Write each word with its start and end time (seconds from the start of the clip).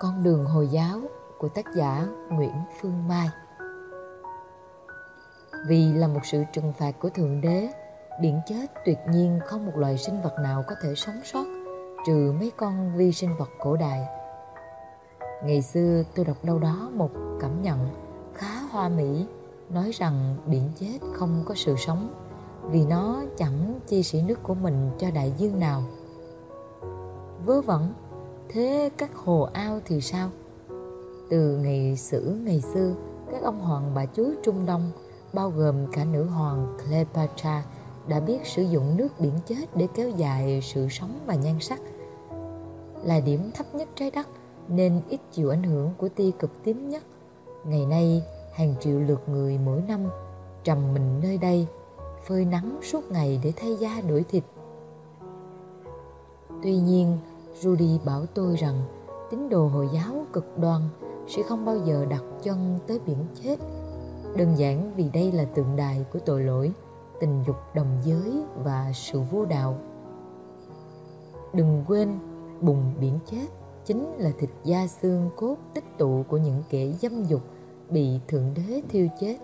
Con 0.00 0.22
đường 0.22 0.44
Hồi 0.44 0.68
giáo 0.68 1.00
của 1.38 1.48
tác 1.48 1.64
giả 1.74 2.06
Nguyễn 2.30 2.54
Phương 2.80 3.08
Mai 3.08 3.28
Vì 5.66 5.92
là 5.92 6.08
một 6.08 6.20
sự 6.24 6.42
trừng 6.52 6.72
phạt 6.78 6.92
của 7.00 7.08
Thượng 7.08 7.40
Đế, 7.40 7.68
biển 8.20 8.40
chết 8.46 8.66
tuyệt 8.86 8.98
nhiên 9.10 9.40
không 9.46 9.66
một 9.66 9.72
loài 9.76 9.98
sinh 9.98 10.22
vật 10.22 10.34
nào 10.42 10.64
có 10.68 10.74
thể 10.82 10.94
sống 10.94 11.20
sót 11.24 11.44
trừ 12.06 12.32
mấy 12.38 12.52
con 12.56 12.96
vi 12.96 13.12
sinh 13.12 13.36
vật 13.38 13.48
cổ 13.58 13.76
đại. 13.76 14.00
Ngày 15.44 15.62
xưa 15.62 16.02
tôi 16.14 16.24
đọc 16.24 16.36
đâu 16.42 16.58
đó 16.58 16.90
một 16.94 17.10
cảm 17.40 17.62
nhận 17.62 17.88
khá 18.34 18.60
hoa 18.70 18.88
mỹ 18.88 19.26
nói 19.70 19.90
rằng 19.92 20.36
biển 20.46 20.70
chết 20.80 20.98
không 21.14 21.42
có 21.46 21.54
sự 21.54 21.76
sống 21.76 22.14
vì 22.62 22.86
nó 22.86 23.22
chẳng 23.36 23.80
chia 23.86 24.02
sẻ 24.02 24.22
nước 24.22 24.42
của 24.42 24.54
mình 24.54 24.90
cho 24.98 25.10
đại 25.10 25.32
dương 25.36 25.60
nào. 25.60 25.82
Vớ 27.44 27.60
vẩn, 27.60 27.92
thế 28.52 28.90
các 28.96 29.16
hồ 29.16 29.48
ao 29.52 29.80
thì 29.84 30.00
sao? 30.00 30.28
Từ 31.30 31.56
ngày 31.56 31.96
sử 31.96 32.36
ngày 32.44 32.60
xưa, 32.60 32.94
các 33.30 33.42
ông 33.42 33.60
hoàng 33.60 33.92
bà 33.94 34.06
chúa 34.06 34.30
Trung 34.42 34.66
Đông 34.66 34.90
bao 35.32 35.50
gồm 35.50 35.86
cả 35.92 36.04
nữ 36.04 36.24
hoàng 36.24 36.76
Cleopatra 36.78 37.64
đã 38.08 38.20
biết 38.20 38.46
sử 38.46 38.62
dụng 38.62 38.96
nước 38.96 39.08
biển 39.18 39.32
chết 39.46 39.76
để 39.76 39.88
kéo 39.94 40.08
dài 40.08 40.60
sự 40.62 40.88
sống 40.90 41.20
và 41.26 41.34
nhan 41.34 41.60
sắc. 41.60 41.80
Là 43.04 43.20
điểm 43.20 43.50
thấp 43.54 43.74
nhất 43.74 43.88
trái 43.94 44.10
đất 44.10 44.28
nên 44.68 45.00
ít 45.08 45.20
chịu 45.32 45.50
ảnh 45.50 45.62
hưởng 45.62 45.90
của 45.98 46.08
tia 46.08 46.30
cực 46.38 46.50
tím 46.64 46.88
nhất. 46.88 47.02
Ngày 47.64 47.86
nay, 47.86 48.22
hàng 48.52 48.74
triệu 48.80 49.00
lượt 49.00 49.28
người 49.28 49.58
mỗi 49.58 49.82
năm 49.88 50.00
trầm 50.64 50.94
mình 50.94 51.20
nơi 51.22 51.38
đây, 51.38 51.66
phơi 52.26 52.44
nắng 52.44 52.78
suốt 52.82 53.10
ngày 53.10 53.40
để 53.44 53.52
thay 53.56 53.76
da 53.76 54.00
đổi 54.08 54.24
thịt. 54.28 54.44
Tuy 56.62 56.76
nhiên, 56.76 57.18
Rudy 57.54 57.98
bảo 58.04 58.26
tôi 58.26 58.56
rằng 58.56 58.82
tín 59.30 59.48
đồ 59.48 59.68
Hồi 59.68 59.88
giáo 59.92 60.26
cực 60.32 60.58
đoan 60.58 60.82
sẽ 61.28 61.42
không 61.42 61.64
bao 61.64 61.76
giờ 61.76 62.06
đặt 62.10 62.22
chân 62.42 62.78
tới 62.86 62.98
biển 63.06 63.18
chết. 63.42 63.56
Đơn 64.36 64.54
giản 64.56 64.92
vì 64.96 65.08
đây 65.08 65.32
là 65.32 65.44
tượng 65.44 65.76
đài 65.76 66.04
của 66.12 66.18
tội 66.18 66.42
lỗi, 66.42 66.72
tình 67.20 67.42
dục 67.46 67.56
đồng 67.74 68.00
giới 68.04 68.42
và 68.64 68.92
sự 68.94 69.20
vô 69.20 69.44
đạo. 69.44 69.78
Đừng 71.52 71.84
quên, 71.88 72.18
bùng 72.60 72.92
biển 73.00 73.18
chết 73.26 73.46
chính 73.84 74.14
là 74.18 74.30
thịt 74.38 74.50
da 74.64 74.86
xương 74.86 75.30
cốt 75.36 75.56
tích 75.74 75.84
tụ 75.98 76.24
của 76.28 76.36
những 76.36 76.62
kẻ 76.70 76.92
dâm 77.00 77.24
dục 77.24 77.40
bị 77.88 78.20
thượng 78.28 78.54
đế 78.54 78.82
thiêu 78.88 79.08
chết. 79.20 79.36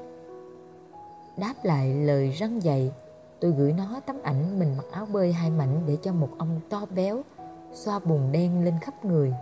Đáp 1.36 1.54
lại 1.62 1.94
lời 1.94 2.30
răng 2.30 2.62
dạy, 2.62 2.92
tôi 3.40 3.50
gửi 3.50 3.72
nó 3.72 4.00
tấm 4.06 4.16
ảnh 4.22 4.58
mình 4.58 4.76
mặc 4.76 4.86
áo 4.90 5.06
bơi 5.12 5.32
hai 5.32 5.50
mảnh 5.50 5.80
để 5.86 5.96
cho 6.02 6.12
một 6.12 6.28
ông 6.38 6.60
to 6.68 6.86
béo 6.94 7.22
xoa 7.72 7.98
bùn 7.98 8.32
đen 8.32 8.64
lên 8.64 8.74
khắp 8.80 9.04
người 9.04 9.34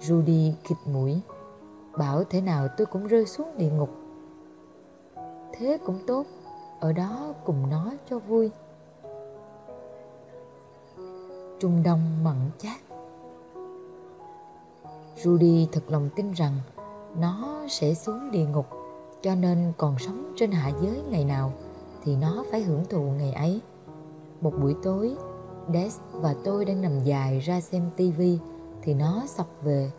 rudy 0.00 0.54
khịt 0.64 0.78
mũi. 0.84 1.20
Bảo 1.98 2.24
thế 2.24 2.40
nào 2.40 2.68
tôi 2.76 2.86
cũng 2.86 3.06
rơi 3.06 3.26
xuống 3.26 3.58
địa 3.58 3.70
ngục. 3.70 3.90
Thế 5.52 5.78
cũng 5.86 5.98
tốt, 6.06 6.26
ở 6.80 6.92
đó 6.92 7.34
cùng 7.44 7.70
nó 7.70 7.92
cho 8.10 8.18
vui. 8.18 8.50
Trung 11.60 11.82
đông 11.82 12.24
mặn 12.24 12.36
chát. 12.58 12.80
Rudy 15.16 15.68
thật 15.72 15.82
lòng 15.88 16.08
tin 16.16 16.32
rằng 16.32 16.54
nó 17.18 17.64
sẽ 17.68 17.94
xuống 17.94 18.30
địa 18.30 18.46
ngục, 18.46 18.66
cho 19.22 19.34
nên 19.34 19.72
còn 19.78 19.98
sống 19.98 20.32
trên 20.36 20.52
hạ 20.52 20.70
giới 20.82 21.02
ngày 21.10 21.24
nào 21.24 21.52
thì 22.04 22.16
nó 22.16 22.44
phải 22.50 22.62
hưởng 22.62 22.84
thụ 22.84 23.00
ngày 23.00 23.32
ấy. 23.32 23.60
Một 24.40 24.52
buổi 24.60 24.76
tối 24.82 25.16
des 25.72 25.98
và 26.12 26.34
tôi 26.44 26.64
đang 26.64 26.82
nằm 26.82 27.04
dài 27.04 27.38
ra 27.38 27.60
xem 27.60 27.82
tivi 27.96 28.38
thì 28.82 28.94
nó 28.94 29.22
sọc 29.26 29.46
về. 29.62 29.90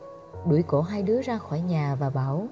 Đuổi 0.50 0.64
cổ 0.64 0.82
hai 0.82 1.04
đứa 1.04 1.22
ra 1.22 1.38
khỏi 1.38 1.62
nhà 1.62 1.96
và 1.96 2.10
bảo, 2.10 2.48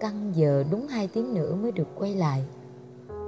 căng 0.00 0.36
giờ 0.36 0.64
đúng 0.70 0.88
hai 0.88 1.08
tiếng 1.08 1.34
nữa 1.34 1.54
mới 1.54 1.72
được 1.72 1.88
quay 1.94 2.14
lại. 2.14 2.44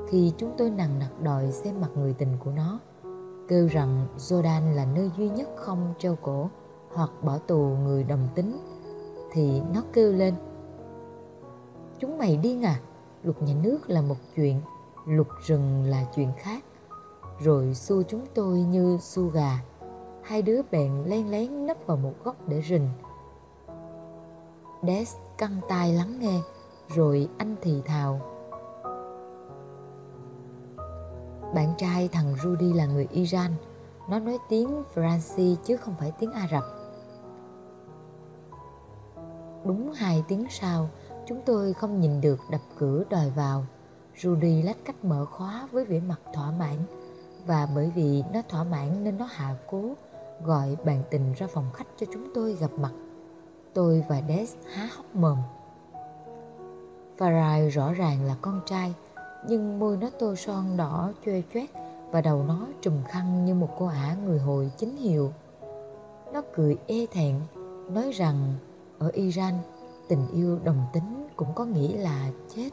Khi 0.08 0.32
chúng 0.36 0.54
tôi 0.58 0.70
nằng 0.70 0.98
nặc 0.98 1.22
đòi 1.22 1.52
xem 1.52 1.80
mặt 1.80 1.90
người 1.96 2.14
tình 2.14 2.36
của 2.44 2.50
nó, 2.50 2.78
kêu 3.48 3.66
rằng 3.66 4.06
Jordan 4.18 4.74
là 4.74 4.84
nơi 4.94 5.10
duy 5.18 5.28
nhất 5.28 5.48
không 5.56 5.94
treo 5.98 6.16
cổ 6.22 6.48
hoặc 6.94 7.10
bỏ 7.22 7.38
tù 7.38 7.58
người 7.58 8.04
đồng 8.04 8.28
tính. 8.34 8.58
Thì 9.32 9.60
nó 9.74 9.82
kêu 9.92 10.12
lên, 10.12 10.34
chúng 11.98 12.18
mày 12.18 12.36
điên 12.36 12.64
à 12.64 12.80
luật 13.22 13.42
nhà 13.42 13.54
nước 13.62 13.90
là 13.90 14.02
một 14.02 14.16
chuyện, 14.36 14.60
luật 15.06 15.28
rừng 15.46 15.84
là 15.84 16.04
chuyện 16.16 16.28
khác 16.38 16.64
rồi 17.40 17.74
xua 17.74 18.02
chúng 18.02 18.26
tôi 18.34 18.58
như 18.58 18.98
xua 19.00 19.26
gà. 19.28 19.58
Hai 20.22 20.42
đứa 20.42 20.60
bèn 20.70 21.04
len 21.04 21.30
lén 21.30 21.66
nấp 21.66 21.76
vào 21.86 21.96
một 21.96 22.14
góc 22.24 22.36
để 22.48 22.62
rình. 22.68 22.88
Des 24.82 25.14
căng 25.38 25.60
tai 25.68 25.92
lắng 25.92 26.18
nghe, 26.20 26.40
rồi 26.88 27.28
anh 27.38 27.56
thì 27.62 27.82
thào. 27.84 28.20
Bạn 31.54 31.74
trai 31.78 32.08
thằng 32.08 32.34
Rudy 32.42 32.72
là 32.72 32.86
người 32.86 33.06
Iran. 33.10 33.50
Nó 34.08 34.18
nói 34.18 34.38
tiếng 34.48 34.82
Franci 34.94 35.56
chứ 35.64 35.76
không 35.76 35.94
phải 35.98 36.12
tiếng 36.18 36.32
Ả 36.32 36.48
Rập. 36.50 36.64
Đúng 39.64 39.92
hai 39.92 40.24
tiếng 40.28 40.46
sau, 40.50 40.88
chúng 41.26 41.40
tôi 41.46 41.72
không 41.72 42.00
nhìn 42.00 42.20
được 42.20 42.38
đập 42.50 42.60
cửa 42.78 43.04
đòi 43.10 43.30
vào. 43.30 43.64
Rudy 44.16 44.62
lách 44.62 44.84
cách 44.84 45.04
mở 45.04 45.24
khóa 45.24 45.68
với 45.72 45.84
vẻ 45.84 46.00
mặt 46.00 46.20
thỏa 46.34 46.50
mãn 46.50 46.76
và 47.48 47.68
bởi 47.74 47.90
vì 47.94 48.22
nó 48.32 48.42
thỏa 48.48 48.64
mãn 48.64 49.04
nên 49.04 49.18
nó 49.18 49.24
hạ 49.24 49.54
cố 49.66 49.82
gọi 50.44 50.76
bạn 50.84 51.02
tình 51.10 51.32
ra 51.32 51.46
phòng 51.46 51.70
khách 51.74 51.86
cho 51.96 52.06
chúng 52.12 52.34
tôi 52.34 52.54
gặp 52.54 52.70
mặt 52.76 52.92
Tôi 53.74 54.04
và 54.08 54.22
Des 54.28 54.54
há 54.72 54.88
hốc 54.96 55.14
mồm. 55.14 55.38
Farai 57.18 57.68
rõ 57.68 57.92
ràng 57.92 58.24
là 58.24 58.36
con 58.40 58.60
trai, 58.66 58.94
nhưng 59.48 59.78
môi 59.78 59.96
nó 59.96 60.10
tô 60.18 60.34
son 60.34 60.76
đỏ 60.76 61.12
choe 61.26 61.40
choét 61.54 61.70
và 62.10 62.20
đầu 62.20 62.44
nó 62.48 62.66
trùm 62.80 63.02
khăn 63.08 63.44
như 63.44 63.54
một 63.54 63.68
cô 63.78 63.86
ả 63.86 64.16
người 64.24 64.38
hồi 64.38 64.70
chính 64.76 64.96
hiệu. 64.96 65.32
Nó 66.32 66.42
cười 66.54 66.76
e 66.86 67.06
thẹn, 67.10 67.40
nói 67.90 68.10
rằng 68.12 68.54
ở 68.98 69.10
Iran 69.14 69.54
tình 70.08 70.26
yêu 70.32 70.58
đồng 70.64 70.86
tính 70.92 71.28
cũng 71.36 71.48
có 71.54 71.64
nghĩa 71.64 71.98
là 71.98 72.30
chết. 72.56 72.70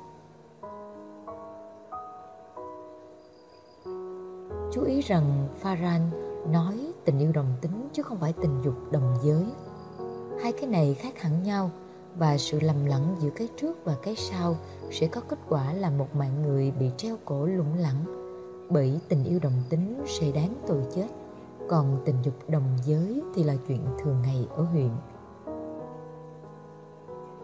Chú 4.75 4.83
ý 4.83 5.01
rằng 5.01 5.47
Faran 5.61 5.99
nói 6.51 6.93
tình 7.05 7.19
yêu 7.19 7.31
đồng 7.31 7.53
tính 7.61 7.89
chứ 7.93 8.03
không 8.03 8.17
phải 8.19 8.33
tình 8.41 8.61
dục 8.63 8.73
đồng 8.91 9.15
giới. 9.23 9.45
Hai 10.41 10.51
cái 10.51 10.69
này 10.69 10.93
khác 10.93 11.21
hẳn 11.21 11.43
nhau 11.43 11.71
và 12.17 12.37
sự 12.37 12.59
lầm 12.59 12.85
lẫn 12.85 13.15
giữa 13.19 13.29
cái 13.29 13.47
trước 13.57 13.85
và 13.85 13.95
cái 14.03 14.15
sau 14.15 14.55
sẽ 14.91 15.07
có 15.07 15.21
kết 15.21 15.39
quả 15.49 15.73
là 15.73 15.89
một 15.89 16.15
mạng 16.15 16.41
người 16.41 16.71
bị 16.71 16.91
treo 16.97 17.15
cổ 17.25 17.45
lủng 17.45 17.77
lẳng, 17.77 18.05
bởi 18.69 18.99
tình 19.09 19.23
yêu 19.23 19.39
đồng 19.41 19.63
tính 19.69 20.03
sẽ 20.05 20.31
đáng 20.31 20.53
tội 20.67 20.81
chết, 20.95 21.07
còn 21.69 22.01
tình 22.05 22.15
dục 22.23 22.49
đồng 22.49 22.77
giới 22.85 23.21
thì 23.35 23.43
là 23.43 23.55
chuyện 23.67 23.81
thường 24.03 24.21
ngày 24.21 24.47
ở 24.49 24.63
huyện. 24.63 24.89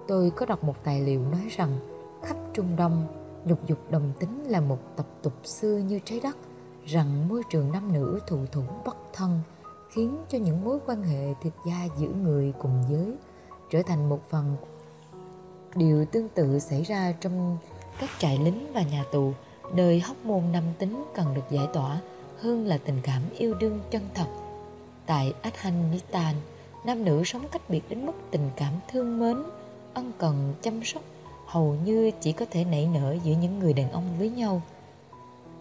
Tôi 0.08 0.30
có 0.30 0.46
đọc 0.46 0.64
một 0.64 0.76
tài 0.84 1.02
liệu 1.02 1.22
nói 1.22 1.48
rằng 1.50 1.78
khắp 2.24 2.38
trung 2.54 2.76
đông, 2.76 3.08
nhục 3.46 3.66
dục 3.68 3.80
đồng 3.90 4.14
tính 4.20 4.44
là 4.48 4.62
một 4.62 4.80
tập 4.96 5.06
tục 5.22 5.34
xưa 5.44 5.78
như 5.78 6.00
trái 6.06 6.20
đất 6.24 6.38
rằng 6.86 7.28
môi 7.30 7.44
trường 7.50 7.72
nam 7.72 7.94
nữ 7.94 8.20
thụ 8.28 8.46
thủ 8.52 8.62
bất 8.86 8.98
thân 9.14 9.40
khiến 9.90 10.18
cho 10.30 10.38
những 10.38 10.64
mối 10.64 10.80
quan 10.86 11.04
hệ 11.04 11.34
thịt 11.42 11.54
da 11.66 11.88
giữa 11.98 12.10
người 12.24 12.54
cùng 12.60 12.84
giới 12.90 13.14
trở 13.70 13.82
thành 13.84 14.10
một 14.10 14.20
phần 14.30 14.56
điều 15.76 16.06
tương 16.06 16.30
tự 16.30 16.60
xảy 16.60 16.84
ra 16.84 17.14
trong 17.22 17.58
các 18.00 18.10
trại 18.20 18.38
lính 18.38 18.74
và 18.74 18.82
nhà 18.82 19.04
tù, 19.12 19.34
nơi 19.74 20.00
hóc 20.00 20.18
môn 20.24 20.44
nam 20.52 20.64
tính 20.80 21.04
cần 21.16 21.34
được 21.34 21.42
giải 21.52 21.68
tỏa 21.74 22.00
hơn 22.40 22.66
là 22.66 22.78
tình 22.86 23.00
cảm 23.04 23.22
yêu 23.38 23.54
đương 23.54 23.80
chân 23.92 24.02
thật. 24.14 24.28
Tại 25.06 25.34
Afghanistan, 25.44 26.34
nam 26.86 27.06
nữ 27.06 27.24
sống 27.24 27.46
cách 27.52 27.70
biệt 27.70 27.82
đến 27.90 28.06
mức 28.06 28.14
tình 28.32 28.50
cảm 28.56 28.74
thương 28.92 29.20
mến, 29.20 29.38
ân 29.94 30.12
cần, 30.18 30.54
chăm 30.62 30.84
sóc 30.84 31.04
hầu 31.48 31.76
như 31.86 32.12
chỉ 32.22 32.32
có 32.32 32.46
thể 32.52 32.64
nảy 32.64 32.88
nở 32.94 33.18
giữa 33.24 33.34
những 33.42 33.60
người 33.60 33.74
đàn 33.74 33.92
ông 33.92 34.06
với 34.20 34.30
nhau 34.30 34.62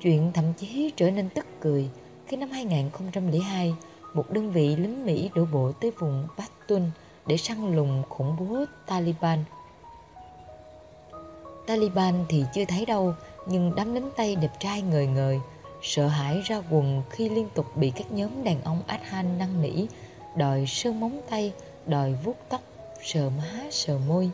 chuyện 0.01 0.31
thậm 0.35 0.45
chí 0.57 0.93
trở 0.97 1.11
nên 1.11 1.29
tức 1.29 1.47
cười 1.61 1.89
khi 2.27 2.37
năm 2.37 2.51
2002 2.51 3.75
một 4.15 4.31
đơn 4.31 4.51
vị 4.51 4.77
lính 4.77 5.07
Mỹ 5.07 5.31
đổ 5.35 5.45
bộ 5.53 5.73
tới 5.81 5.91
vùng 5.99 6.27
Pashtun 6.39 6.83
để 7.27 7.37
săn 7.37 7.77
lùng 7.77 8.03
khủng 8.09 8.37
bố 8.39 8.65
Taliban. 8.87 9.45
Taliban 11.67 12.25
thì 12.29 12.45
chưa 12.55 12.65
thấy 12.65 12.87
đâu, 12.87 13.15
nhưng 13.47 13.73
đám 13.77 13.95
lính 13.95 14.11
Tây 14.17 14.37
đẹp 14.37 14.53
trai 14.61 14.83
ngời 14.83 15.07
ngời, 15.07 15.41
sợ 15.83 16.07
hãi 16.07 16.41
ra 16.45 16.63
quần 16.71 17.03
khi 17.11 17.29
liên 17.29 17.49
tục 17.55 17.77
bị 17.77 17.93
các 17.97 18.13
nhóm 18.13 18.45
đàn 18.45 18.63
ông 18.63 18.83
Afghan 18.89 19.39
năn 19.39 19.63
nỉ, 19.63 19.87
đòi 20.37 20.67
sơn 20.67 21.01
móng 21.01 21.21
tay, 21.31 21.53
đòi 21.87 22.15
vuốt 22.25 22.37
tóc, 22.49 22.61
sờ 23.03 23.31
má, 23.31 23.65
sờ 23.71 23.99
môi. 24.09 24.31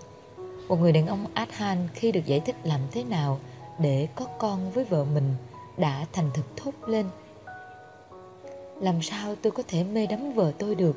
Một 0.68 0.76
người 0.76 0.92
đàn 0.92 1.06
ông 1.06 1.26
Afghan 1.34 1.76
khi 1.94 2.12
được 2.12 2.26
giải 2.26 2.40
thích 2.40 2.56
làm 2.64 2.80
thế 2.92 3.04
nào 3.04 3.38
để 3.78 4.08
có 4.14 4.24
con 4.38 4.70
với 4.70 4.84
vợ 4.84 5.04
mình 5.04 5.34
đã 5.78 6.06
thành 6.12 6.30
thực 6.34 6.56
thốt 6.56 6.72
lên– 6.86 7.06
làm 8.80 9.02
sao 9.02 9.34
tôi 9.42 9.50
có 9.50 9.62
thể 9.68 9.84
mê 9.84 10.06
đắm 10.06 10.32
vợ 10.32 10.52
tôi 10.58 10.74
được 10.74 10.96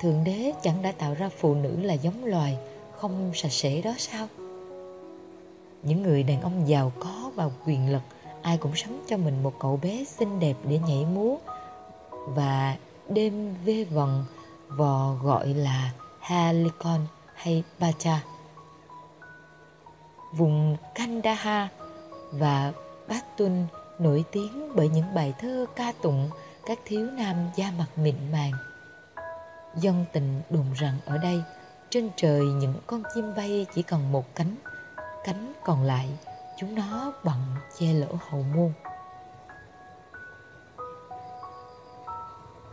Thượng 0.00 0.24
đế 0.24 0.52
chẳng 0.62 0.82
đã 0.82 0.92
tạo 0.92 1.14
ra 1.14 1.28
phụ 1.28 1.54
nữ 1.54 1.80
là 1.82 1.94
giống 1.94 2.24
loài, 2.24 2.58
không 2.96 3.30
sạch 3.34 3.52
sẽ 3.52 3.80
đó 3.80 3.94
sao? 3.98 4.28
Những 5.82 6.02
người 6.02 6.22
đàn 6.22 6.40
ông 6.40 6.68
giàu 6.68 6.92
có 7.00 7.30
và 7.34 7.50
quyền 7.66 7.92
lực, 7.92 8.02
ai 8.42 8.58
cũng 8.58 8.76
sắm 8.76 9.00
cho 9.06 9.16
mình 9.16 9.42
một 9.42 9.52
cậu 9.58 9.76
bé 9.82 10.04
xinh 10.04 10.40
đẹp 10.40 10.54
để 10.68 10.78
nhảy 10.78 11.04
múa 11.04 11.36
và 12.26 12.76
đêm 13.08 13.54
vê 13.64 13.84
vần, 13.84 14.24
vò 14.68 15.14
gọi 15.22 15.48
là 15.48 15.92
Helicon 16.20 17.00
hay 17.34 17.62
Bacha. 17.78 18.20
Vùng 20.32 20.76
Kandahar 20.94 21.68
và 22.32 22.72
Batun 23.08 23.66
nổi 23.98 24.24
tiếng 24.32 24.76
bởi 24.76 24.88
những 24.88 25.14
bài 25.14 25.34
thơ 25.38 25.66
ca 25.76 25.92
tụng 26.02 26.30
các 26.66 26.78
thiếu 26.84 27.10
nam 27.10 27.36
da 27.56 27.72
mặt 27.78 27.86
mịn 27.96 28.32
màng. 28.32 28.52
Dân 29.76 30.04
tình 30.12 30.42
đồn 30.50 30.72
rằng 30.72 30.98
ở 31.04 31.18
đây, 31.18 31.42
trên 31.90 32.10
trời 32.16 32.40
những 32.40 32.74
con 32.86 33.02
chim 33.14 33.34
bay 33.36 33.66
chỉ 33.74 33.82
còn 33.82 34.12
một 34.12 34.34
cánh, 34.34 34.56
cánh 35.24 35.52
còn 35.64 35.82
lại 35.82 36.08
chúng 36.58 36.74
nó 36.74 37.12
bận 37.24 37.40
che 37.78 37.86
lỗ 37.92 38.06
hậu 38.28 38.42
môn. 38.42 38.72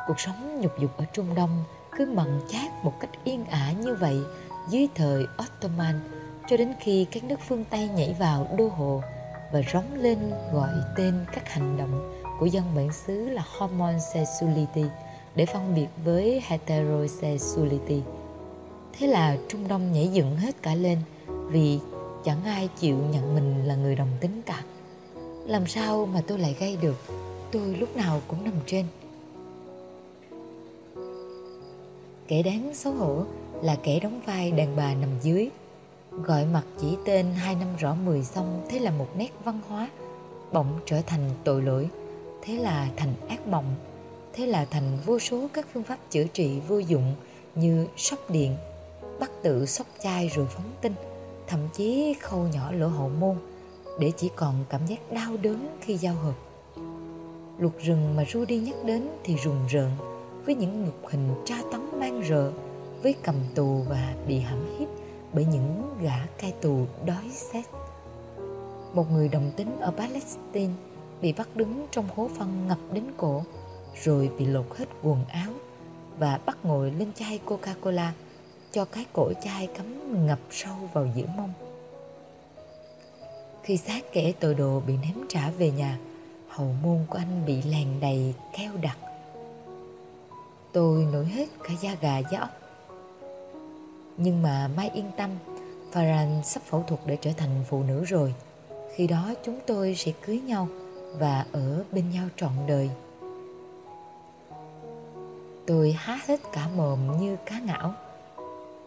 Cuộc 0.07 0.19
sống 0.19 0.61
nhục 0.61 0.79
dục 0.79 0.97
ở 0.97 1.05
Trung 1.13 1.35
Đông 1.35 1.63
cứ 1.97 2.05
mặn 2.05 2.41
chát 2.47 2.71
một 2.83 2.93
cách 2.99 3.09
yên 3.23 3.45
ả 3.45 3.71
như 3.71 3.95
vậy 3.95 4.19
dưới 4.69 4.87
thời 4.95 5.27
Ottoman 5.43 5.99
cho 6.47 6.57
đến 6.57 6.73
khi 6.79 7.05
các 7.11 7.23
nước 7.23 7.39
phương 7.47 7.65
Tây 7.69 7.87
nhảy 7.87 8.15
vào 8.19 8.47
đô 8.57 8.67
hộ 8.67 9.01
và 9.51 9.61
rống 9.73 9.93
lên 9.93 10.17
gọi 10.53 10.73
tên 10.97 11.13
các 11.33 11.49
hành 11.49 11.77
động 11.77 12.21
của 12.39 12.45
dân 12.45 12.63
bản 12.75 12.93
xứ 12.93 13.29
là 13.29 13.43
homosexuality 13.57 14.83
để 15.35 15.45
phân 15.45 15.75
biệt 15.75 15.87
với 16.03 16.41
heterosexuality. 16.45 18.01
Thế 18.93 19.07
là 19.07 19.37
Trung 19.47 19.67
Đông 19.67 19.91
nhảy 19.91 20.07
dựng 20.07 20.35
hết 20.37 20.55
cả 20.61 20.75
lên 20.75 20.99
vì 21.27 21.79
chẳng 22.23 22.43
ai 22.43 22.69
chịu 22.79 22.97
nhận 22.97 23.35
mình 23.35 23.65
là 23.65 23.75
người 23.75 23.95
đồng 23.95 24.11
tính 24.19 24.41
cả. 24.45 24.63
Làm 25.45 25.67
sao 25.67 26.05
mà 26.05 26.21
tôi 26.27 26.39
lại 26.39 26.55
gây 26.59 26.77
được? 26.81 26.97
Tôi 27.51 27.75
lúc 27.79 27.95
nào 27.95 28.21
cũng 28.27 28.43
nằm 28.43 28.53
trên. 28.65 28.85
Kẻ 32.27 32.43
đáng 32.43 32.71
xấu 32.73 32.93
hổ 32.93 33.23
là 33.61 33.75
kẻ 33.83 33.99
đóng 33.99 34.21
vai 34.25 34.51
đàn 34.51 34.75
bà 34.75 34.93
nằm 34.93 35.09
dưới 35.21 35.49
gọi 36.23 36.45
mặt 36.45 36.63
chỉ 36.81 36.97
tên 37.05 37.25
hai 37.31 37.55
năm 37.55 37.67
rõ 37.79 37.95
mười 37.95 38.23
xong, 38.23 38.65
thế 38.69 38.79
là 38.79 38.91
một 38.91 39.07
nét 39.17 39.29
văn 39.43 39.61
hóa 39.67 39.89
bỗng 40.51 40.79
trở 40.85 41.01
thành 41.01 41.29
tội 41.43 41.61
lỗi. 41.61 41.89
Thế 42.41 42.57
là 42.57 42.89
thành 42.95 43.13
ác 43.27 43.47
mộng. 43.47 43.75
Thế 44.33 44.45
là 44.45 44.65
thành 44.65 44.97
vô 45.05 45.19
số 45.19 45.47
các 45.53 45.67
phương 45.73 45.83
pháp 45.83 45.97
chữa 46.09 46.23
trị 46.33 46.59
vô 46.67 46.77
dụng 46.77 47.15
như 47.55 47.87
sóc 47.97 48.19
điện, 48.29 48.55
bắt 49.19 49.31
tự 49.43 49.65
sóc 49.65 49.87
chai 50.03 50.29
rồi 50.35 50.45
phóng 50.45 50.71
tinh, 50.81 50.93
thậm 51.47 51.59
chí 51.73 52.13
khâu 52.21 52.47
nhỏ 52.53 52.71
lỗ 52.71 52.87
hậu 52.87 53.09
môn, 53.09 53.35
để 53.99 54.11
chỉ 54.17 54.29
còn 54.35 54.65
cảm 54.69 54.87
giác 54.87 55.11
đau 55.11 55.37
đớn 55.41 55.67
khi 55.81 55.97
giao 55.97 56.15
hợp. 56.15 56.33
Luật 57.57 57.73
rừng 57.83 58.15
mà 58.15 58.25
Rudy 58.33 58.57
nhắc 58.57 58.75
đến 58.85 59.07
thì 59.23 59.35
rùng 59.35 59.67
rợn, 59.69 59.91
với 60.45 60.55
những 60.55 60.85
ngục 60.85 61.01
hình 61.09 61.29
tra 61.45 61.55
tấn 61.71 61.99
mang 61.99 62.23
rợ, 62.29 62.51
với 63.03 63.15
cầm 63.23 63.35
tù 63.55 63.85
và 63.89 64.13
bị 64.27 64.39
hãm 64.39 64.79
hiếp 64.79 64.87
bởi 65.35 65.45
những 65.45 65.97
gã 66.01 66.25
cai 66.37 66.53
tù 66.61 66.85
đói 67.05 67.29
xét. 67.31 67.65
Một 68.93 69.11
người 69.11 69.27
đồng 69.27 69.51
tính 69.57 69.79
ở 69.79 69.91
Palestine 69.91 70.73
bị 71.21 71.33
bắt 71.33 71.55
đứng 71.55 71.87
trong 71.91 72.07
hố 72.15 72.29
phân 72.37 72.67
ngập 72.67 72.77
đến 72.91 73.03
cổ 73.17 73.43
rồi 74.03 74.29
bị 74.37 74.45
lột 74.45 74.65
hết 74.77 74.85
quần 75.03 75.25
áo 75.25 75.51
và 76.19 76.39
bắt 76.45 76.57
ngồi 76.63 76.91
lên 76.91 77.13
chai 77.15 77.39
Coca-Cola 77.45 78.09
cho 78.71 78.85
cái 78.85 79.05
cổ 79.13 79.31
chai 79.43 79.67
cắm 79.67 80.25
ngập 80.27 80.39
sâu 80.51 80.75
vào 80.93 81.07
giữa 81.15 81.27
mông. 81.37 81.53
Khi 83.63 83.77
xác 83.77 84.01
kẻ 84.13 84.33
tội 84.39 84.55
đồ 84.55 84.79
bị 84.87 84.93
ném 84.97 85.25
trả 85.29 85.49
về 85.49 85.71
nhà, 85.71 85.99
hậu 86.47 86.73
môn 86.83 86.99
của 87.09 87.17
anh 87.17 87.45
bị 87.45 87.61
lèn 87.61 87.99
đầy 87.99 88.33
keo 88.57 88.71
đặc. 88.81 88.97
Tôi 90.71 91.07
nổi 91.11 91.25
hết 91.25 91.45
cả 91.63 91.73
da 91.81 91.95
gà 92.01 92.17
da 92.17 92.39
ốc 92.39 92.49
nhưng 94.17 94.41
mà 94.41 94.69
Mai 94.75 94.89
yên 94.93 95.11
tâm, 95.17 95.29
Farhan 95.93 96.41
sắp 96.41 96.63
phẫu 96.63 96.83
thuật 96.87 97.01
để 97.05 97.17
trở 97.21 97.31
thành 97.37 97.63
phụ 97.69 97.83
nữ 97.83 98.03
rồi. 98.03 98.33
Khi 98.95 99.07
đó 99.07 99.33
chúng 99.43 99.59
tôi 99.67 99.95
sẽ 99.95 100.11
cưới 100.25 100.41
nhau 100.41 100.67
và 101.19 101.45
ở 101.51 101.83
bên 101.91 102.09
nhau 102.09 102.27
trọn 102.35 102.51
đời. 102.67 102.89
Tôi 105.67 105.91
há 105.91 106.19
hết 106.27 106.39
cả 106.53 106.67
mồm 106.75 106.99
như 107.19 107.37
cá 107.45 107.59
ngảo, 107.59 107.93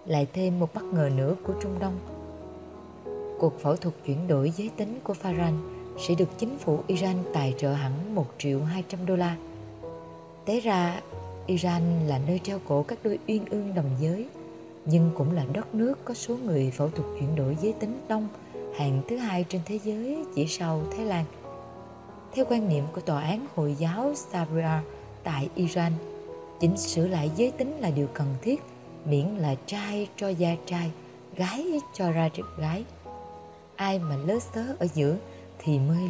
Lại 0.07 0.27
thêm 0.33 0.61
một 0.61 0.75
bất 0.75 0.85
ngờ 0.85 1.11
nữa 1.17 1.35
của 1.47 1.53
Trung 1.63 1.79
Đông. 1.81 1.99
Cuộc 3.39 3.61
phẫu 3.61 3.77
thuật 3.77 3.95
chuyển 4.07 4.29
đổi 4.29 4.53
giới 4.57 4.71
tính 4.77 5.01
của 5.05 5.15
Farhan 5.23 5.53
sẽ 5.99 6.15
được 6.15 6.29
chính 6.39 6.59
phủ 6.59 6.81
Iran 6.87 7.17
tài 7.35 7.55
trợ 7.59 7.73
hẳn 7.73 8.15
1 8.15 8.27
triệu 8.39 8.61
200 8.61 9.07
đô 9.07 9.17
la. 9.17 9.37
Té 10.45 10.61
ra, 10.61 11.01
Iran 11.47 11.83
là 12.07 12.21
nơi 12.27 12.41
treo 12.43 12.59
cổ 12.69 12.83
các 12.83 12.99
đôi 13.03 13.19
uyên 13.27 13.45
ương 13.51 13.75
đồng 13.75 13.91
giới 14.01 14.29
nhưng 14.91 15.11
cũng 15.15 15.33
là 15.33 15.45
đất 15.53 15.75
nước 15.75 15.95
có 16.05 16.15
số 16.15 16.37
người 16.37 16.71
phẫu 16.71 16.89
thuật 16.89 17.09
chuyển 17.19 17.37
đổi 17.37 17.57
giới 17.63 17.73
tính 17.73 18.01
đông 18.09 18.29
hàng 18.77 19.03
thứ 19.09 19.17
hai 19.17 19.45
trên 19.49 19.61
thế 19.65 19.79
giới 19.85 20.25
chỉ 20.35 20.47
sau 20.47 20.83
Thái 20.97 21.07
Lan. 21.07 21.25
Theo 22.33 22.45
quan 22.49 22.69
niệm 22.69 22.85
của 22.95 23.01
tòa 23.01 23.21
án 23.21 23.47
Hồi 23.55 23.77
giáo 23.79 24.13
Sharia 24.15 24.85
tại 25.25 25.49
Iran, 25.55 25.93
chỉnh 26.61 26.77
sửa 26.77 27.07
lại 27.07 27.31
giới 27.37 27.51
tính 27.51 27.81
là 27.81 27.91
điều 27.91 28.07
cần 28.15 28.35
thiết 28.43 28.63
miễn 29.05 29.27
là 29.27 29.55
trai 29.67 30.09
cho 30.17 30.29
da 30.29 30.57
trai, 30.67 30.91
gái 31.37 31.81
cho 31.95 32.11
ra 32.11 32.29
gái. 32.59 32.85
Ai 33.77 33.99
mà 33.99 34.17
lớ 34.17 34.39
xớ 34.39 34.77
ở 34.79 34.87
giữa 34.95 35.17
thì 35.59 35.79
mới 35.79 36.03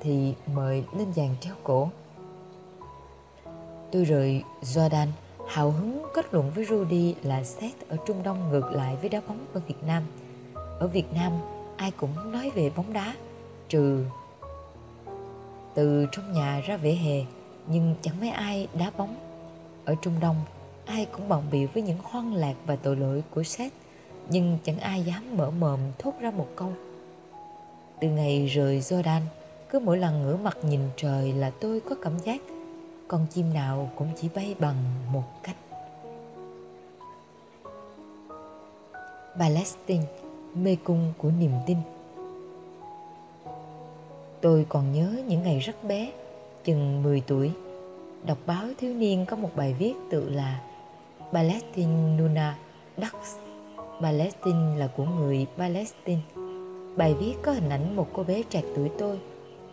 thì 0.00 0.34
mời 0.54 0.84
lên 0.98 1.12
dàn 1.16 1.28
treo 1.40 1.54
cổ. 1.62 1.88
Tôi 3.92 4.04
rời 4.04 4.42
Jordan 4.62 5.06
hào 5.48 5.70
hứng 5.70 6.02
kết 6.14 6.34
luận 6.34 6.50
với 6.54 6.64
Rudy 6.64 7.14
là 7.22 7.44
xét 7.44 7.72
ở 7.88 7.96
Trung 8.06 8.22
Đông 8.22 8.50
ngược 8.50 8.72
lại 8.72 8.96
với 9.00 9.08
đá 9.08 9.20
bóng 9.28 9.46
ở 9.52 9.60
Việt 9.66 9.82
Nam. 9.86 10.02
Ở 10.54 10.86
Việt 10.86 11.12
Nam, 11.14 11.32
ai 11.76 11.90
cũng 11.90 12.32
nói 12.32 12.50
về 12.54 12.70
bóng 12.76 12.92
đá, 12.92 13.14
trừ 13.68 14.04
từ 15.74 16.06
trong 16.12 16.32
nhà 16.32 16.60
ra 16.66 16.76
vỉa 16.76 16.90
hè, 16.90 17.24
nhưng 17.66 17.94
chẳng 18.02 18.20
mấy 18.20 18.30
ai 18.30 18.68
đá 18.74 18.90
bóng. 18.96 19.16
Ở 19.84 19.94
Trung 20.02 20.14
Đông, 20.20 20.36
ai 20.86 21.06
cũng 21.12 21.28
bận 21.28 21.44
biểu 21.52 21.68
với 21.74 21.82
những 21.82 21.98
hoang 22.02 22.34
lạc 22.34 22.54
và 22.66 22.76
tội 22.76 22.96
lỗi 22.96 23.22
của 23.34 23.42
Seth, 23.42 23.72
nhưng 24.30 24.58
chẳng 24.64 24.78
ai 24.78 25.02
dám 25.02 25.36
mở 25.36 25.50
mồm 25.50 25.80
thốt 25.98 26.12
ra 26.20 26.30
một 26.30 26.48
câu. 26.56 26.72
Từ 28.00 28.08
ngày 28.08 28.46
rời 28.46 28.80
Jordan, 28.80 29.20
cứ 29.70 29.78
mỗi 29.78 29.98
lần 29.98 30.22
ngửa 30.22 30.36
mặt 30.36 30.56
nhìn 30.62 30.80
trời 30.96 31.32
là 31.32 31.50
tôi 31.60 31.80
có 31.80 31.96
cảm 32.02 32.18
giác 32.18 32.40
con 33.08 33.26
chim 33.30 33.54
nào 33.54 33.90
cũng 33.96 34.08
chỉ 34.16 34.28
bay 34.34 34.54
bằng 34.58 34.76
một 35.12 35.24
cách. 35.42 35.56
Palestine 39.38 40.04
mê 40.54 40.76
cung 40.84 41.12
của 41.18 41.30
niềm 41.30 41.52
tin. 41.66 41.78
Tôi 44.40 44.66
còn 44.68 44.92
nhớ 44.92 45.22
những 45.28 45.42
ngày 45.42 45.58
rất 45.58 45.84
bé, 45.84 46.12
chừng 46.64 47.02
10 47.02 47.20
tuổi, 47.20 47.52
đọc 48.26 48.38
báo 48.46 48.64
thiếu 48.78 48.94
niên 48.94 49.26
có 49.26 49.36
một 49.36 49.50
bài 49.56 49.74
viết 49.78 49.94
tự 50.10 50.30
là 50.30 50.60
Palestine 51.32 52.16
Nuna 52.18 52.58
Ducks 52.96 53.36
Palestine 54.00 54.76
là 54.76 54.86
của 54.86 55.04
người 55.04 55.46
Palestine 55.58 56.20
bài 56.96 57.14
viết 57.14 57.34
có 57.42 57.52
hình 57.52 57.68
ảnh 57.68 57.96
một 57.96 58.08
cô 58.12 58.22
bé 58.22 58.42
trạc 58.50 58.64
tuổi 58.76 58.90
tôi, 58.98 59.18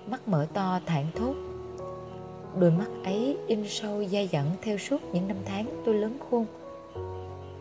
mắt 0.07 0.27
mở 0.27 0.47
to, 0.53 0.79
thảng 0.85 1.07
thốt 1.15 1.50
đôi 2.60 2.72
mắt 2.72 2.88
ấy 3.03 3.38
in 3.48 3.63
sâu 3.67 4.03
dai 4.05 4.27
dẳng 4.27 4.51
theo 4.62 4.77
suốt 4.77 4.98
những 5.13 5.27
năm 5.27 5.38
tháng 5.46 5.65
tôi 5.86 5.96
lớn 5.96 6.17
khôn. 6.29 6.46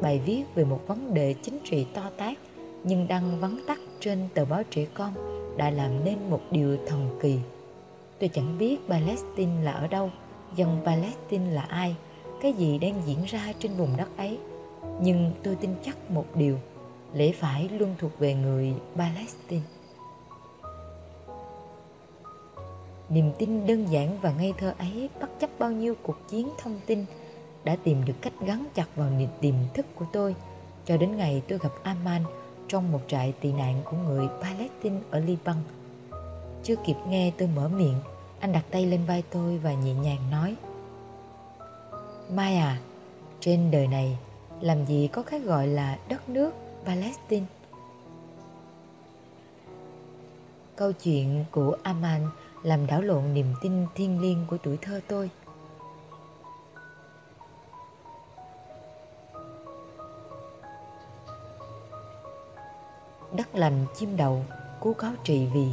Bài 0.00 0.20
viết 0.26 0.44
về 0.54 0.64
một 0.64 0.80
vấn 0.86 1.14
đề 1.14 1.34
chính 1.42 1.58
trị 1.64 1.86
to 1.94 2.10
tát, 2.16 2.38
nhưng 2.84 3.08
đăng 3.08 3.40
vắn 3.40 3.58
tắt 3.66 3.78
trên 4.00 4.28
tờ 4.34 4.44
báo 4.44 4.62
trẻ 4.70 4.86
con, 4.94 5.12
đã 5.56 5.70
làm 5.70 6.04
nên 6.04 6.18
một 6.30 6.40
điều 6.50 6.76
thần 6.86 7.18
kỳ. 7.22 7.38
Tôi 8.18 8.28
chẳng 8.28 8.58
biết 8.58 8.78
palestine 8.88 9.62
là 9.62 9.72
ở 9.72 9.86
đâu 9.86 10.10
dân 10.56 10.80
palestine 10.84 11.50
là 11.50 11.62
ai, 11.62 11.96
cái 12.40 12.52
gì 12.52 12.78
đang 12.78 13.02
diễn 13.06 13.24
ra 13.26 13.52
trên 13.58 13.72
vùng 13.72 13.96
đất 13.96 14.16
ấy. 14.16 14.38
Nhưng 15.02 15.30
tôi 15.42 15.54
tin 15.54 15.70
chắc 15.82 16.10
một 16.10 16.26
điều, 16.34 16.58
lẽ 17.14 17.32
phải 17.32 17.68
luôn 17.68 17.94
thuộc 17.98 18.18
về 18.18 18.34
người 18.34 18.74
palestine. 18.96 19.62
Niềm 23.10 23.32
tin 23.38 23.66
đơn 23.66 23.86
giản 23.90 24.18
và 24.20 24.32
ngây 24.32 24.54
thơ 24.58 24.74
ấy 24.78 25.08
bất 25.20 25.40
chấp 25.40 25.50
bao 25.58 25.70
nhiêu 25.70 25.94
cuộc 26.02 26.16
chiến 26.28 26.48
thông 26.58 26.80
tin 26.86 27.04
đã 27.64 27.76
tìm 27.84 28.04
được 28.04 28.14
cách 28.22 28.32
gắn 28.40 28.64
chặt 28.74 28.86
vào 28.96 29.10
niềm 29.10 29.28
tiềm 29.40 29.54
thức 29.74 29.86
của 29.94 30.06
tôi 30.12 30.34
cho 30.84 30.96
đến 30.96 31.16
ngày 31.16 31.42
tôi 31.48 31.58
gặp 31.58 31.70
Aman 31.82 32.22
trong 32.68 32.92
một 32.92 33.00
trại 33.08 33.32
tị 33.40 33.52
nạn 33.52 33.80
của 33.84 33.96
người 33.96 34.26
Palestine 34.42 34.96
ở 35.10 35.20
Liban. 35.20 35.56
Chưa 36.62 36.76
kịp 36.76 36.96
nghe 37.08 37.32
tôi 37.38 37.48
mở 37.56 37.68
miệng, 37.68 38.00
anh 38.40 38.52
đặt 38.52 38.64
tay 38.70 38.86
lên 38.86 39.00
vai 39.06 39.22
tôi 39.30 39.58
và 39.58 39.72
nhẹ 39.72 39.94
nhàng 39.94 40.30
nói 40.30 40.56
Mai 42.34 42.56
à, 42.56 42.80
trên 43.40 43.70
đời 43.70 43.86
này 43.86 44.18
làm 44.60 44.84
gì 44.84 45.08
có 45.12 45.22
cái 45.22 45.40
gọi 45.40 45.66
là 45.66 45.98
đất 46.08 46.28
nước 46.28 46.50
Palestine. 46.84 47.46
Câu 50.76 50.92
chuyện 50.92 51.44
của 51.50 51.76
Aman 51.82 52.20
làm 52.62 52.86
đảo 52.86 53.02
lộn 53.02 53.34
niềm 53.34 53.46
tin 53.62 53.86
thiêng 53.94 54.20
liêng 54.20 54.46
của 54.50 54.58
tuổi 54.58 54.78
thơ 54.82 55.00
tôi. 55.08 55.30
Đất 63.36 63.54
lành 63.54 63.86
chim 63.94 64.16
đầu, 64.16 64.44
cú 64.80 64.94
cáo 64.94 65.12
trị 65.24 65.46
vì 65.54 65.66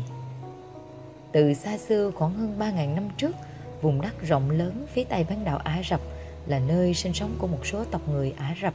từ 1.32 1.54
xa 1.54 1.78
xưa 1.78 2.12
khoảng 2.16 2.34
hơn 2.34 2.56
3.000 2.60 2.96
năm 2.96 3.10
trước, 3.18 3.36
vùng 3.82 4.02
đất 4.02 4.22
rộng 4.22 4.52
lớn 4.52 4.86
phía 4.94 5.04
tây 5.04 5.26
bán 5.30 5.46
đảo 5.46 5.58
Ả 5.58 5.82
Rập 5.90 6.02
là 6.46 6.60
nơi 6.60 6.94
sinh 6.94 7.14
sống 7.14 7.36
của 7.38 7.48
một 7.48 7.66
số 7.66 7.84
tộc 7.84 8.02
người 8.10 8.34
Ả 8.38 8.56
Rập. 8.62 8.74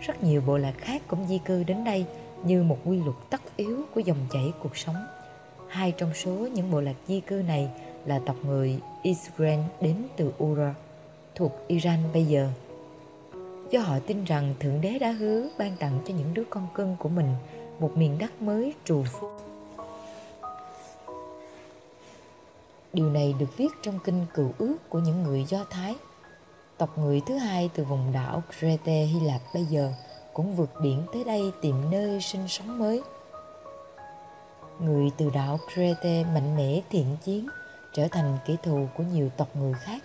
Rất 0.00 0.22
nhiều 0.22 0.42
bộ 0.46 0.58
lạc 0.58 0.74
khác 0.78 1.02
cũng 1.06 1.26
di 1.28 1.38
cư 1.38 1.62
đến 1.64 1.84
đây 1.84 2.06
như 2.44 2.62
một 2.62 2.78
quy 2.84 2.98
luật 2.98 3.16
tất 3.30 3.40
yếu 3.56 3.82
của 3.94 4.00
dòng 4.00 4.26
chảy 4.32 4.52
cuộc 4.60 4.76
sống. 4.76 4.96
Hai 5.72 5.92
trong 5.92 6.14
số 6.14 6.30
những 6.30 6.70
bộ 6.70 6.80
lạc 6.80 6.94
di 7.06 7.20
cư 7.20 7.34
này 7.34 7.70
là 8.04 8.20
tộc 8.26 8.36
người 8.44 8.78
Israel 9.02 9.60
đến 9.80 9.96
từ 10.16 10.32
Ura, 10.44 10.74
thuộc 11.34 11.52
Iran 11.66 11.98
bây 12.12 12.24
giờ. 12.24 12.48
Do 13.70 13.80
họ 13.80 13.98
tin 14.06 14.24
rằng 14.24 14.54
Thượng 14.60 14.80
Đế 14.80 14.98
đã 14.98 15.10
hứa 15.10 15.48
ban 15.58 15.76
tặng 15.76 16.00
cho 16.06 16.14
những 16.14 16.34
đứa 16.34 16.44
con 16.50 16.66
cưng 16.74 16.96
của 16.98 17.08
mình 17.08 17.34
một 17.80 17.96
miền 17.96 18.18
đất 18.18 18.42
mới 18.42 18.74
trù 18.84 19.04
phú 19.12 19.28
Điều 22.92 23.10
này 23.10 23.34
được 23.38 23.56
viết 23.56 23.72
trong 23.82 23.98
kinh 24.04 24.26
cựu 24.34 24.50
ước 24.58 24.76
của 24.88 24.98
những 24.98 25.22
người 25.22 25.44
Do 25.48 25.64
Thái. 25.70 25.96
Tộc 26.78 26.98
người 26.98 27.22
thứ 27.26 27.36
hai 27.36 27.70
từ 27.74 27.84
vùng 27.84 28.12
đảo 28.12 28.42
Crete 28.58 29.04
Hy 29.04 29.20
Lạp 29.20 29.40
bây 29.54 29.64
giờ 29.64 29.92
cũng 30.32 30.56
vượt 30.56 30.70
biển 30.82 31.02
tới 31.12 31.24
đây 31.24 31.52
tìm 31.62 31.90
nơi 31.90 32.20
sinh 32.20 32.48
sống 32.48 32.78
mới. 32.78 33.02
Người 34.84 35.10
từ 35.16 35.30
đảo 35.30 35.58
Crete 35.74 36.24
mạnh 36.24 36.56
mẽ 36.56 36.80
thiện 36.90 37.16
chiến, 37.24 37.48
trở 37.92 38.08
thành 38.10 38.38
kẻ 38.46 38.56
thù 38.62 38.88
của 38.96 39.02
nhiều 39.02 39.30
tộc 39.36 39.56
người 39.56 39.74
khác 39.74 40.02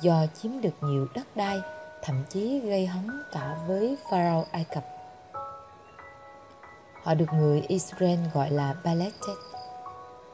do 0.00 0.26
chiếm 0.42 0.60
được 0.60 0.74
nhiều 0.80 1.06
đất 1.14 1.36
đai, 1.36 1.58
thậm 2.02 2.24
chí 2.28 2.60
gây 2.60 2.86
hấn 2.86 3.10
cả 3.32 3.56
với 3.66 3.96
Pharaoh 4.10 4.46
Ai 4.52 4.64
Cập. 4.74 4.84
Họ 7.02 7.14
được 7.14 7.32
người 7.32 7.62
Israel 7.68 8.18
gọi 8.34 8.50
là 8.50 8.74
Palestine, 8.84 9.40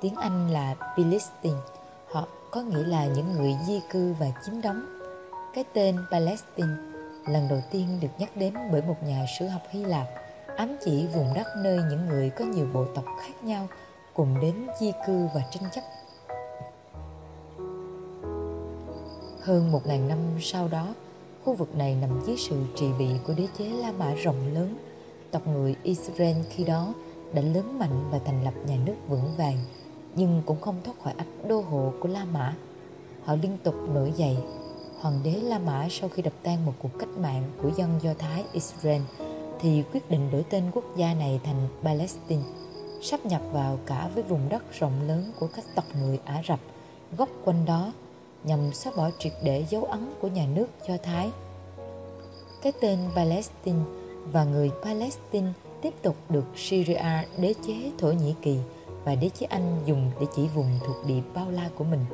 tiếng 0.01 0.15
Anh 0.15 0.51
là 0.51 0.75
Philistine 0.97 1.61
Họ 2.13 2.27
có 2.51 2.63
nghĩa 2.63 2.85
là 2.85 3.07
những 3.07 3.33
người 3.33 3.57
di 3.67 3.81
cư 3.91 4.15
và 4.21 4.27
chiếm 4.47 4.61
đóng. 4.63 4.87
Cái 5.55 5.65
tên 5.73 5.97
Palestine 6.11 6.75
lần 7.27 7.49
đầu 7.49 7.61
tiên 7.71 7.99
được 8.03 8.09
nhắc 8.19 8.37
đến 8.37 8.55
bởi 8.73 8.83
một 8.83 8.97
nhà 9.03 9.27
sử 9.39 9.47
học 9.47 9.63
Hy 9.71 9.85
Lạp 9.85 10.07
ám 10.57 10.77
chỉ 10.85 11.07
vùng 11.07 11.35
đất 11.35 11.47
nơi 11.57 11.81
những 11.91 12.07
người 12.07 12.31
có 12.31 12.45
nhiều 12.45 12.67
bộ 12.73 12.85
tộc 12.95 13.05
khác 13.23 13.45
nhau 13.45 13.69
cùng 14.17 14.41
đến 14.41 14.55
di 14.81 14.93
cư 15.07 15.27
và 15.35 15.43
tranh 15.51 15.71
chấp. 15.75 15.81
Hơn 19.41 19.73
một 19.73 19.87
ngàn 19.87 20.09
năm 20.09 20.19
sau 20.41 20.69
đó, 20.69 20.95
khu 21.45 21.55
vực 21.55 21.75
này 21.75 21.97
nằm 22.01 22.21
dưới 22.27 22.37
sự 22.37 22.57
trị 22.77 22.87
vì 22.99 23.11
của 23.27 23.35
đế 23.37 23.47
chế 23.59 23.65
La 23.65 23.93
Mã 23.93 24.15
rộng 24.15 24.55
lớn. 24.55 24.77
Tộc 25.31 25.47
người 25.47 25.75
Israel 25.83 26.37
khi 26.51 26.65
đó 26.65 26.95
đã 27.33 27.43
lớn 27.43 27.79
mạnh 27.79 28.05
và 28.11 28.19
thành 28.25 28.45
lập 28.45 28.55
nhà 28.67 28.77
nước 28.87 28.95
vững 29.09 29.35
vàng 29.37 29.59
nhưng 30.15 30.43
cũng 30.47 30.61
không 30.61 30.81
thoát 30.85 30.95
khỏi 31.03 31.13
ách 31.17 31.49
đô 31.49 31.61
hộ 31.61 31.93
của 32.01 32.09
La 32.09 32.25
Mã. 32.25 32.57
Họ 33.25 33.35
liên 33.43 33.59
tục 33.63 33.75
nổi 33.95 34.13
dậy. 34.17 34.37
Hoàng 35.01 35.21
đế 35.25 35.31
La 35.31 35.59
Mã 35.59 35.89
sau 35.91 36.09
khi 36.09 36.23
đập 36.23 36.33
tan 36.43 36.67
một 36.67 36.73
cuộc 36.83 36.99
cách 36.99 37.09
mạng 37.19 37.43
của 37.63 37.71
dân 37.77 37.91
Do 38.03 38.11
Thái 38.19 38.45
Israel 38.53 39.03
thì 39.61 39.83
quyết 39.93 40.11
định 40.11 40.31
đổi 40.31 40.45
tên 40.51 40.65
quốc 40.75 40.85
gia 40.97 41.15
này 41.15 41.41
thành 41.45 41.69
Palestine, 41.83 42.43
sắp 43.03 43.27
nhập 43.27 43.43
vào 43.53 43.79
cả 43.87 44.11
với 44.15 44.23
vùng 44.23 44.49
đất 44.49 44.63
rộng 44.79 45.09
lớn 45.09 45.33
của 45.41 45.47
các 45.47 45.65
tộc 45.75 45.85
người 46.01 46.19
Ả 46.25 46.43
Rập 46.49 46.61
gốc 47.17 47.29
quanh 47.45 47.65
đó 47.65 47.93
nhằm 48.45 48.73
xóa 48.73 48.93
bỏ 48.97 49.11
triệt 49.19 49.33
để 49.45 49.65
dấu 49.71 49.85
ấn 49.85 50.13
của 50.21 50.29
nhà 50.29 50.47
nước 50.55 50.67
Do 50.89 50.97
Thái. 51.03 51.31
Cái 52.63 52.73
tên 52.81 52.99
Palestine 53.17 53.81
và 54.33 54.45
người 54.45 54.71
Palestine 54.83 55.53
tiếp 55.83 55.95
tục 56.03 56.17
được 56.29 56.45
Syria 56.57 57.25
đế 57.39 57.55
chế 57.67 57.91
Thổ 57.99 58.13
Nhĩ 58.13 58.35
Kỳ 58.43 58.59
và 59.05 59.15
đế 59.15 59.29
chế 59.29 59.47
Anh 59.47 59.83
dùng 59.87 60.11
để 60.21 60.27
chỉ 60.37 60.49
vùng 60.49 60.79
thuộc 60.87 60.97
địa 61.07 61.21
bao 61.35 61.51
la 61.51 61.71
của 61.79 61.85
mình. 61.85 62.05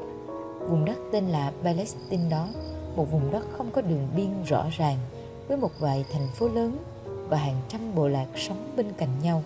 Vùng 0.69 0.85
đất 0.85 0.99
tên 1.12 1.29
là 1.29 1.53
Palestine 1.62 2.31
đó, 2.31 2.49
một 2.97 3.11
vùng 3.11 3.31
đất 3.31 3.47
không 3.57 3.71
có 3.71 3.81
đường 3.81 4.09
biên 4.17 4.43
rõ 4.47 4.67
ràng, 4.79 4.99
với 5.49 5.57
một 5.57 5.71
vài 5.79 6.05
thành 6.12 6.29
phố 6.35 6.49
lớn 6.49 6.77
và 7.29 7.37
hàng 7.37 7.61
trăm 7.69 7.95
bộ 7.95 8.09
lạc 8.09 8.27
sống 8.37 8.73
bên 8.77 8.87
cạnh 8.97 9.09
nhau. 9.23 9.43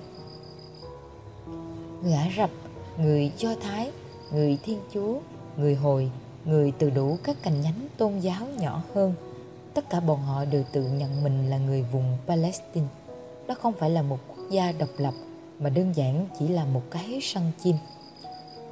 Người 2.07 2.15
Ả 2.15 2.31
Rập, 2.37 2.51
người 2.99 3.33
Do 3.39 3.55
Thái, 3.61 3.91
người 4.33 4.59
Thiên 4.63 4.79
Chúa, 4.95 5.19
người 5.57 5.75
Hồi, 5.75 6.11
người 6.45 6.73
từ 6.79 6.91
đủ 6.91 7.19
các 7.23 7.37
cành 7.43 7.61
nhánh 7.61 7.89
tôn 7.97 8.19
giáo 8.19 8.47
nhỏ 8.59 8.83
hơn, 8.95 9.15
tất 9.75 9.91
cả 9.91 10.01
bọn 10.01 10.21
họ 10.21 10.45
đều 10.45 10.65
tự 10.73 10.83
nhận 10.83 11.25
mình 11.25 11.51
là 11.51 11.59
người 11.59 11.83
vùng 11.83 12.19
Palestine. 12.27 12.87
Đó 13.47 13.55
không 13.61 13.73
phải 13.73 13.91
là 13.91 14.03
một 14.03 14.19
quốc 14.29 14.51
gia 14.51 14.73
độc 14.73 14.89
lập 14.99 15.15
mà 15.59 15.71
đơn 15.71 15.93
giản 15.97 16.27
chỉ 16.39 16.49
là 16.49 16.65
một 16.65 16.83
cái 16.91 17.19
sân 17.23 17.51
chim. 17.65 17.77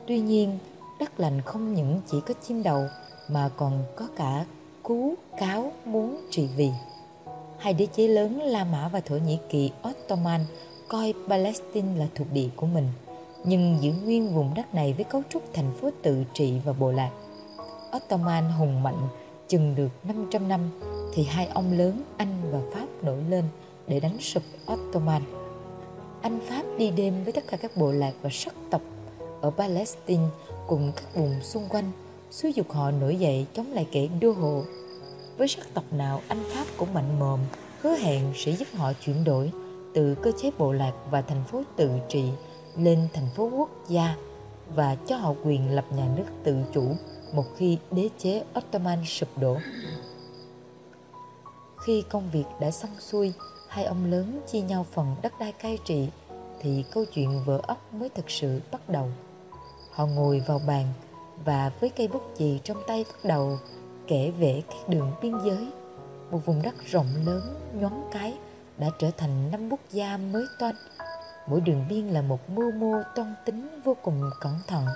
Tuy 0.07 0.19
nhiên, 0.21 0.59
đất 1.01 1.21
lành 1.21 1.41
không 1.41 1.75
những 1.75 2.01
chỉ 2.11 2.17
có 2.27 2.35
chim 2.49 2.63
đầu 2.63 2.87
mà 3.29 3.51
còn 3.57 3.85
có 3.97 4.09
cả 4.17 4.45
cú 4.83 5.15
cáo 5.39 5.73
muốn 5.85 6.21
trị 6.31 6.49
vì. 6.57 6.71
Hai 7.59 7.75
đế 7.75 7.87
chế 7.87 8.09
lớn 8.09 8.43
La 8.43 8.65
Mã 8.65 8.89
và 8.89 9.01
Thổ 9.01 9.17
Nhĩ 9.17 9.39
Kỳ 9.49 9.71
Ottoman 9.89 10.41
coi 10.89 11.15
Palestine 11.29 11.99
là 11.99 12.07
thuộc 12.15 12.27
địa 12.33 12.49
của 12.57 12.67
mình, 12.67 12.89
nhưng 13.45 13.79
giữ 13.81 13.93
nguyên 14.05 14.35
vùng 14.35 14.55
đất 14.55 14.75
này 14.75 14.93
với 14.93 15.05
cấu 15.05 15.23
trúc 15.29 15.43
thành 15.53 15.73
phố 15.81 15.91
tự 16.03 16.25
trị 16.35 16.55
và 16.65 16.73
bộ 16.73 16.93
lạc. 16.93 17.11
Ottoman 17.97 18.45
hùng 18.45 18.83
mạnh 18.83 19.09
chừng 19.49 19.75
được 19.75 19.89
500 20.05 20.49
năm 20.49 20.61
thì 21.15 21.25
hai 21.25 21.47
ông 21.47 21.79
lớn 21.79 22.03
Anh 22.17 22.43
và 22.51 22.61
Pháp 22.73 22.87
nổi 23.03 23.23
lên 23.29 23.45
để 23.87 24.01
đánh 24.01 24.19
sụp 24.21 24.43
Ottoman. 24.73 25.23
Anh 26.23 26.41
Pháp 26.49 26.63
đi 26.79 26.91
đêm 26.91 27.25
với 27.25 27.33
tất 27.33 27.45
cả 27.49 27.57
các 27.57 27.77
bộ 27.77 27.93
lạc 27.93 28.13
và 28.23 28.31
sắc 28.33 28.55
tộc 28.71 28.83
ở 29.41 29.51
Palestine 29.51 30.25
cùng 30.67 30.93
các 30.97 31.15
vùng 31.15 31.41
xung 31.43 31.69
quanh, 31.69 31.91
xúi 32.31 32.53
dục 32.53 32.73
họ 32.73 32.91
nổi 32.91 33.17
dậy 33.17 33.47
chống 33.55 33.73
lại 33.73 33.87
kẻ 33.93 34.09
đô 34.21 34.33
hộ. 34.33 34.63
Với 35.37 35.49
sắc 35.49 35.75
tộc 35.75 35.85
nào, 35.93 36.21
anh 36.29 36.45
Pháp 36.49 36.65
cũng 36.77 36.95
mạnh 36.95 37.19
mồm, 37.19 37.41
hứa 37.81 37.97
hẹn 37.97 38.33
sẽ 38.35 38.53
giúp 38.53 38.69
họ 38.75 38.93
chuyển 38.93 39.25
đổi 39.25 39.53
từ 39.95 40.15
cơ 40.15 40.33
chế 40.43 40.51
bộ 40.59 40.73
lạc 40.73 40.93
và 41.11 41.23
thành 41.23 41.45
phố 41.45 41.63
tự 41.77 41.91
trị 42.09 42.25
lên 42.77 43.09
thành 43.13 43.29
phố 43.37 43.51
quốc 43.57 43.71
gia 43.89 44.17
và 44.75 44.97
cho 45.07 45.17
họ 45.17 45.35
quyền 45.45 45.75
lập 45.75 45.85
nhà 45.97 46.09
nước 46.17 46.25
tự 46.45 46.57
chủ 46.75 46.97
một 47.33 47.45
khi 47.57 47.79
đế 47.91 48.09
chế 48.19 48.43
Ottoman 48.59 49.05
sụp 49.05 49.39
đổ. 49.39 49.57
Khi 51.87 52.05
công 52.11 52.31
việc 52.31 52.45
đã 52.61 52.71
xong 52.71 52.91
xuôi, 53.01 53.33
hai 53.69 53.85
ông 53.85 54.11
lớn 54.11 54.41
chia 54.47 54.61
nhau 54.61 54.87
phần 54.93 55.17
đất 55.23 55.33
đai 55.39 55.53
cai 55.53 55.79
trị 55.85 56.09
thì 56.61 56.85
câu 56.91 57.05
chuyện 57.05 57.43
vỡ 57.45 57.61
ốc 57.67 57.95
mới 57.95 58.09
thực 58.09 58.31
sự 58.31 58.61
bắt 58.73 58.89
đầu. 58.89 59.09
Họ 59.91 60.07
ngồi 60.07 60.43
vào 60.47 60.61
bàn 60.67 60.87
và 61.45 61.73
với 61.81 61.91
cây 61.91 62.09
bút 62.09 62.23
chì 62.39 62.59
trong 62.65 62.83
tay 62.87 63.05
bắt 63.05 63.25
đầu 63.25 63.59
kể 64.07 64.33
vẽ 64.39 64.61
các 64.69 64.89
đường 64.89 65.13
biên 65.23 65.35
giới. 65.45 65.69
Một 66.31 66.47
vùng 66.47 66.63
đất 66.63 66.75
rộng 66.87 67.07
lớn 67.27 67.43
nhoáng 67.75 68.09
cái 68.13 68.35
đã 68.79 68.91
trở 68.99 69.11
thành 69.11 69.51
năm 69.51 69.71
quốc 69.71 69.81
gia 69.91 70.17
mới 70.17 70.47
toanh. 70.59 70.75
Mỗi 71.47 71.61
đường 71.61 71.85
biên 71.89 72.09
là 72.09 72.23
một 72.23 72.51
mưu 72.51 72.73
mô 72.73 73.03
toan 73.15 73.35
tính 73.45 73.81
vô 73.85 73.97
cùng 74.03 74.31
cẩn 74.41 74.59
thận. 74.67 74.87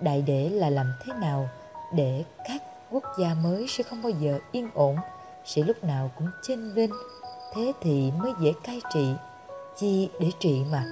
Đại 0.00 0.22
để 0.26 0.48
là 0.48 0.70
làm 0.70 0.92
thế 1.04 1.12
nào 1.12 1.48
để 1.92 2.24
các 2.48 2.62
quốc 2.90 3.04
gia 3.18 3.34
mới 3.34 3.66
sẽ 3.68 3.84
không 3.84 4.02
bao 4.02 4.10
giờ 4.10 4.38
yên 4.52 4.70
ổn, 4.74 4.96
sẽ 5.44 5.62
lúc 5.62 5.84
nào 5.84 6.10
cũng 6.18 6.28
chênh 6.42 6.74
vênh, 6.74 6.90
thế 7.54 7.72
thì 7.80 8.12
mới 8.18 8.32
dễ 8.40 8.52
cai 8.64 8.80
trị 8.94 9.14
chi 9.76 10.08
để 10.20 10.30
trị 10.38 10.62
mà 10.72 10.84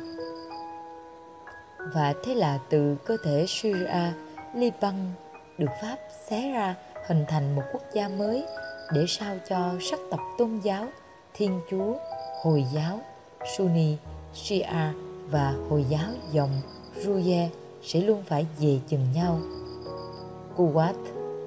và 1.95 2.15
thế 2.25 2.35
là 2.35 2.59
từ 2.69 2.97
cơ 3.05 3.17
thể 3.25 3.45
Syria, 3.49 4.13
Liban 4.55 5.13
được 5.59 5.71
Pháp 5.83 5.97
xé 6.29 6.53
ra 6.53 6.75
hình 7.07 7.25
thành 7.29 7.57
một 7.57 7.63
quốc 7.73 7.83
gia 7.93 8.09
mới 8.09 8.47
để 8.93 9.05
sao 9.09 9.37
cho 9.49 9.73
sắc 9.91 10.01
tộc 10.11 10.21
tôn 10.39 10.61
giáo 10.63 10.87
Thiên 11.35 11.61
Chúa, 11.71 11.95
Hồi 12.43 12.65
giáo, 12.75 13.01
Sunni, 13.57 13.97
Shia 14.35 14.93
và 15.31 15.55
Hồi 15.69 15.85
giáo 15.89 16.11
dòng 16.33 16.51
Ruye 17.05 17.49
sẽ 17.83 18.01
luôn 18.01 18.23
phải 18.27 18.47
về 18.61 18.79
chừng 18.89 19.07
nhau. 19.15 19.41
Kuwait 20.57 20.95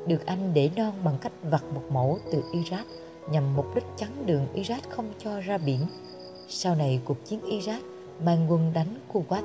được 0.07 0.25
Anh 0.25 0.53
để 0.53 0.69
non 0.75 0.93
bằng 1.03 1.17
cách 1.21 1.33
vặt 1.43 1.63
một 1.73 1.83
mẫu 1.91 2.19
từ 2.31 2.43
Iraq 2.51 2.83
nhằm 3.31 3.55
mục 3.55 3.75
đích 3.75 3.85
chắn 3.97 4.09
đường 4.25 4.47
Iraq 4.55 4.79
không 4.89 5.13
cho 5.23 5.39
ra 5.39 5.57
biển 5.57 5.79
sau 6.47 6.75
này, 6.75 7.01
cuộc 7.05 7.25
chiến 7.25 7.39
Iraq 7.45 7.79
mang 8.23 8.51
quân 8.51 8.71
đánh 8.73 8.99
Kuwait 9.13 9.43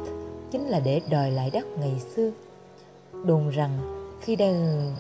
chính 0.50 0.68
là 0.68 0.80
để 0.80 1.00
đòi 1.10 1.30
lại 1.30 1.50
đất 1.50 1.66
ngày 1.78 2.00
xưa. 2.16 2.30
Đồn 3.24 3.48
rằng 3.48 3.78
khi 4.20 4.36
đang 4.36 4.92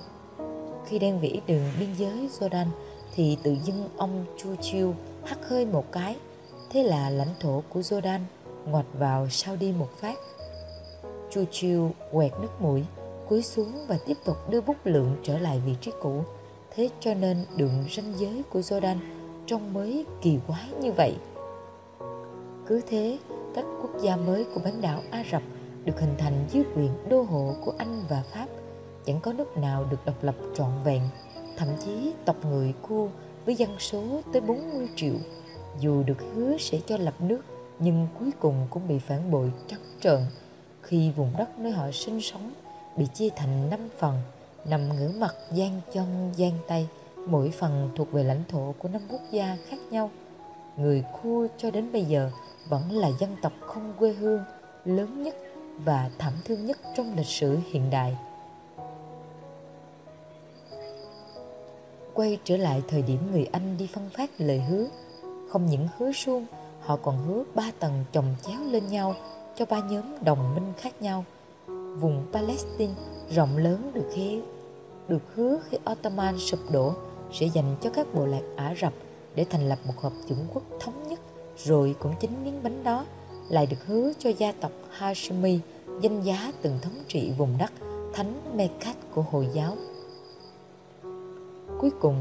khi 0.86 0.98
đang 0.98 1.20
vĩ 1.20 1.40
đường 1.46 1.62
biên 1.80 1.88
giới 1.98 2.28
Jordan 2.38 2.66
thì 3.14 3.36
tự 3.42 3.56
dưng 3.64 3.88
ông 3.96 4.24
Chu 4.38 4.54
Chiêu 4.60 4.94
hắt 5.24 5.38
hơi 5.48 5.66
một 5.66 5.92
cái. 5.92 6.16
Thế 6.72 6.82
là 6.82 7.10
lãnh 7.10 7.34
thổ 7.40 7.62
của 7.68 7.80
Jordan 7.80 8.20
ngoặt 8.66 8.86
vào 8.98 9.28
sau 9.28 9.56
đi 9.56 9.72
một 9.72 9.88
phát. 9.96 10.18
Chu 11.30 11.44
Chiêu 11.50 11.90
quẹt 12.12 12.32
nước 12.40 12.60
mũi, 12.60 12.84
cúi 13.28 13.42
xuống 13.42 13.72
và 13.88 13.98
tiếp 14.06 14.16
tục 14.24 14.36
đưa 14.50 14.60
bút 14.60 14.76
lượng 14.84 15.16
trở 15.22 15.38
lại 15.38 15.60
vị 15.66 15.74
trí 15.80 15.90
cũ. 16.00 16.24
Thế 16.74 16.88
cho 17.00 17.14
nên 17.14 17.44
đường 17.56 17.84
ranh 17.90 18.14
giới 18.18 18.42
của 18.50 18.60
Jordan 18.60 18.96
trông 19.46 19.72
mới 19.72 20.04
kỳ 20.22 20.38
quái 20.46 20.68
như 20.80 20.92
vậy. 20.92 21.16
Cứ 22.66 22.80
thế, 22.86 23.18
các 23.54 23.64
quốc 23.82 23.90
gia 24.02 24.16
mới 24.16 24.44
của 24.54 24.60
bán 24.64 24.80
đảo 24.80 25.02
Ả 25.10 25.24
Rập 25.32 25.42
được 25.84 26.00
hình 26.00 26.14
thành 26.18 26.46
dưới 26.50 26.64
quyền 26.76 26.90
đô 27.08 27.22
hộ 27.22 27.54
của 27.64 27.72
Anh 27.78 28.04
và 28.08 28.22
Pháp. 28.32 28.46
Chẳng 29.04 29.20
có 29.20 29.32
nước 29.32 29.56
nào 29.56 29.84
được 29.90 30.04
độc 30.04 30.24
lập 30.24 30.34
trọn 30.54 30.70
vẹn, 30.84 31.02
thậm 31.56 31.68
chí 31.84 32.12
tộc 32.24 32.36
người 32.44 32.74
Cu 32.88 33.08
với 33.46 33.54
dân 33.54 33.78
số 33.78 34.02
tới 34.32 34.40
40 34.40 34.88
triệu, 34.96 35.14
dù 35.78 36.02
được 36.02 36.22
hứa 36.34 36.56
sẽ 36.58 36.78
cho 36.86 36.96
lập 36.96 37.14
nước, 37.18 37.40
nhưng 37.78 38.06
cuối 38.18 38.30
cùng 38.38 38.66
cũng 38.70 38.88
bị 38.88 38.98
phản 38.98 39.30
bội 39.30 39.52
trắng 39.68 39.80
trợn. 40.00 40.20
Khi 40.82 41.10
vùng 41.10 41.32
đất 41.38 41.58
nơi 41.58 41.72
họ 41.72 41.90
sinh 41.92 42.20
sống 42.20 42.52
bị 42.96 43.06
chia 43.14 43.28
thành 43.36 43.70
năm 43.70 43.88
phần, 43.98 44.22
nằm 44.64 44.96
ngửa 44.96 45.10
mặt 45.18 45.34
gian 45.52 45.80
chân, 45.92 46.32
gian 46.36 46.52
tay, 46.68 46.88
mỗi 47.26 47.50
phần 47.50 47.90
thuộc 47.96 48.12
về 48.12 48.24
lãnh 48.24 48.42
thổ 48.48 48.74
của 48.78 48.88
năm 48.88 49.02
quốc 49.08 49.20
gia 49.30 49.56
khác 49.68 49.78
nhau. 49.90 50.10
Người 50.76 51.04
khua 51.12 51.46
cho 51.58 51.70
đến 51.70 51.92
bây 51.92 52.04
giờ 52.04 52.30
vẫn 52.68 52.90
là 52.92 53.10
dân 53.20 53.36
tộc 53.42 53.52
không 53.60 53.92
quê 53.98 54.12
hương, 54.12 54.44
lớn 54.84 55.22
nhất 55.22 55.34
và 55.84 56.10
thảm 56.18 56.32
thương 56.44 56.66
nhất 56.66 56.78
trong 56.96 57.16
lịch 57.16 57.26
sử 57.26 57.58
hiện 57.72 57.90
đại. 57.90 58.16
Quay 62.14 62.38
trở 62.44 62.56
lại 62.56 62.82
thời 62.88 63.02
điểm 63.02 63.30
người 63.32 63.48
anh 63.52 63.76
đi 63.78 63.88
phân 63.92 64.10
phát 64.16 64.30
lời 64.38 64.60
hứa 64.60 64.86
không 65.50 65.66
những 65.66 65.88
hứa 65.98 66.12
suông 66.12 66.46
họ 66.80 66.96
còn 66.96 67.26
hứa 67.26 67.44
ba 67.54 67.70
tầng 67.78 68.04
chồng 68.12 68.34
chéo 68.42 68.60
lên 68.64 68.86
nhau 68.86 69.14
cho 69.56 69.64
ba 69.64 69.80
nhóm 69.80 70.04
đồng 70.24 70.54
minh 70.54 70.72
khác 70.76 71.02
nhau 71.02 71.24
vùng 71.98 72.26
Palestine 72.32 72.94
rộng 73.30 73.56
lớn 73.56 73.90
được 73.94 74.10
hứa 74.16 74.40
được 75.08 75.22
hứa 75.34 75.58
khi 75.68 75.78
Ottoman 75.92 76.38
sụp 76.38 76.60
đổ 76.72 76.92
sẽ 77.32 77.46
dành 77.46 77.76
cho 77.80 77.90
các 77.90 78.06
bộ 78.14 78.26
lạc 78.26 78.42
Ả 78.56 78.74
Rập 78.80 78.92
để 79.34 79.46
thành 79.50 79.68
lập 79.68 79.78
một 79.86 79.94
hợp 80.00 80.12
chủng 80.28 80.46
quốc 80.54 80.62
thống 80.80 81.08
nhất 81.08 81.20
rồi 81.64 81.94
cũng 81.98 82.14
chính 82.20 82.44
miếng 82.44 82.62
bánh 82.62 82.84
đó 82.84 83.04
lại 83.48 83.66
được 83.66 83.86
hứa 83.86 84.12
cho 84.18 84.30
gia 84.38 84.52
tộc 84.52 84.72
Hashemi 84.90 85.58
danh 86.00 86.22
giá 86.22 86.52
từng 86.62 86.78
thống 86.82 86.94
trị 87.08 87.32
vùng 87.38 87.58
đất 87.58 87.72
thánh 88.12 88.56
Mecca 88.56 88.94
của 89.14 89.22
Hồi 89.22 89.48
giáo. 89.52 89.76
Cuối 91.78 91.90
cùng, 92.00 92.16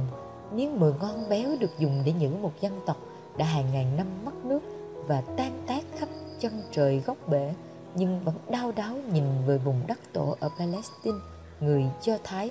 miếng 0.54 0.80
mười 0.80 0.94
ngon 1.02 1.30
béo 1.30 1.50
được 1.60 1.80
dùng 1.80 2.02
để 2.06 2.14
nhử 2.20 2.30
một 2.42 2.62
dân 2.62 2.80
tộc 2.86 2.98
đã 3.38 3.46
hàng 3.46 3.66
ngàn 3.74 3.98
năm 3.98 4.08
mất 4.26 4.46
nước 4.46 4.60
và 5.08 5.24
tan 5.38 5.64
tác 5.68 5.82
khắp 5.98 6.10
chân 6.40 6.62
trời 6.72 7.00
góc 7.06 7.18
bể 7.28 7.54
nhưng 7.96 8.20
vẫn 8.26 8.36
đau 8.52 8.72
đáu 8.72 8.96
nhìn 9.14 9.24
về 9.48 9.58
vùng 9.58 9.82
đất 9.88 10.00
tổ 10.14 10.36
ở 10.40 10.50
Palestine, 10.60 11.18
người 11.60 11.86
Do 12.02 12.14
Thái. 12.24 12.50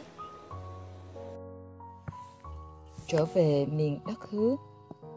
Trở 3.06 3.24
về 3.24 3.66
miền 3.66 4.00
đất 4.06 4.30
hứa, 4.30 4.56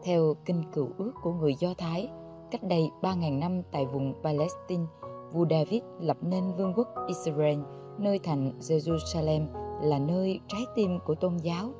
theo 0.02 0.34
kinh 0.44 0.62
cựu 0.72 0.88
ước 0.98 1.12
của 1.22 1.32
người 1.32 1.54
Do 1.54 1.74
Thái, 1.78 2.08
cách 2.50 2.62
đây 2.62 2.90
3.000 3.02 3.38
năm 3.38 3.62
tại 3.72 3.86
vùng 3.86 4.14
Palestine, 4.22 4.84
vua 5.32 5.46
David 5.50 5.82
lập 6.00 6.16
nên 6.20 6.52
vương 6.56 6.74
quốc 6.76 6.88
Israel, 7.08 7.58
nơi 7.98 8.18
thành 8.18 8.52
Jerusalem 8.60 9.46
là 9.82 9.98
nơi 9.98 10.40
trái 10.48 10.62
tim 10.74 10.98
của 11.06 11.14
tôn 11.14 11.36
giáo. 11.36 11.70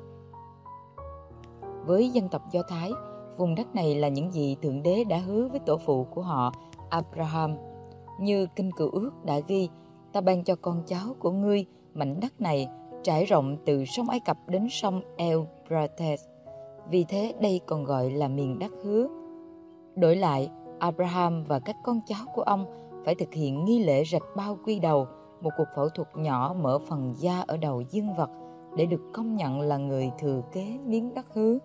Với 1.85 2.09
dân 2.09 2.29
tộc 2.29 2.41
Do 2.51 2.61
Thái, 2.69 2.91
Vùng 3.37 3.55
đất 3.55 3.75
này 3.75 3.95
là 3.95 4.07
những 4.07 4.31
gì 4.31 4.55
Thượng 4.61 4.83
Đế 4.83 5.03
đã 5.03 5.17
hứa 5.17 5.47
với 5.47 5.59
tổ 5.59 5.77
phụ 5.77 6.03
của 6.03 6.21
họ, 6.21 6.53
Abraham. 6.89 7.55
Như 8.19 8.47
Kinh 8.55 8.71
Cựu 8.71 8.89
Ước 8.89 9.11
đã 9.25 9.39
ghi, 9.47 9.69
ta 10.13 10.21
ban 10.21 10.43
cho 10.43 10.55
con 10.55 10.83
cháu 10.87 11.15
của 11.19 11.31
ngươi 11.31 11.65
mảnh 11.93 12.19
đất 12.19 12.41
này 12.41 12.67
trải 13.03 13.25
rộng 13.25 13.57
từ 13.65 13.85
sông 13.85 14.09
Ai 14.09 14.19
Cập 14.19 14.37
đến 14.47 14.67
sông 14.69 15.01
Euphrates. 15.17 16.25
Vì 16.89 17.03
thế 17.03 17.33
đây 17.41 17.61
còn 17.65 17.83
gọi 17.83 18.11
là 18.11 18.27
miền 18.27 18.59
đất 18.59 18.71
hứa. 18.83 19.07
Đổi 19.95 20.15
lại, 20.15 20.49
Abraham 20.79 21.43
và 21.43 21.59
các 21.59 21.75
con 21.83 21.99
cháu 22.07 22.25
của 22.33 22.41
ông 22.41 22.65
phải 23.05 23.15
thực 23.15 23.33
hiện 23.33 23.65
nghi 23.65 23.83
lễ 23.83 24.03
rạch 24.11 24.23
bao 24.35 24.57
quy 24.65 24.79
đầu, 24.79 25.07
một 25.41 25.49
cuộc 25.57 25.67
phẫu 25.75 25.89
thuật 25.89 26.07
nhỏ 26.15 26.55
mở 26.61 26.79
phần 26.79 27.13
da 27.17 27.43
ở 27.47 27.57
đầu 27.57 27.81
dương 27.81 28.15
vật 28.15 28.29
để 28.75 28.85
được 28.85 29.01
công 29.13 29.35
nhận 29.35 29.61
là 29.61 29.77
người 29.77 30.11
thừa 30.19 30.41
kế 30.51 30.77
miếng 30.85 31.13
đất 31.13 31.25
hứa 31.33 31.57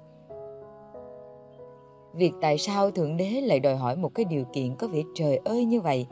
việc 2.13 2.33
tại 2.41 2.59
sao 2.59 2.91
thượng 2.91 3.17
đế 3.17 3.41
lại 3.41 3.61
đòi 3.61 3.77
hỏi 3.77 3.97
một 3.97 4.15
cái 4.15 4.25
điều 4.25 4.45
kiện 4.53 4.77
có 4.77 4.87
vẻ 4.87 5.03
trời 5.15 5.37
ơi 5.37 5.65
như 5.65 5.81
vậy 5.81 6.07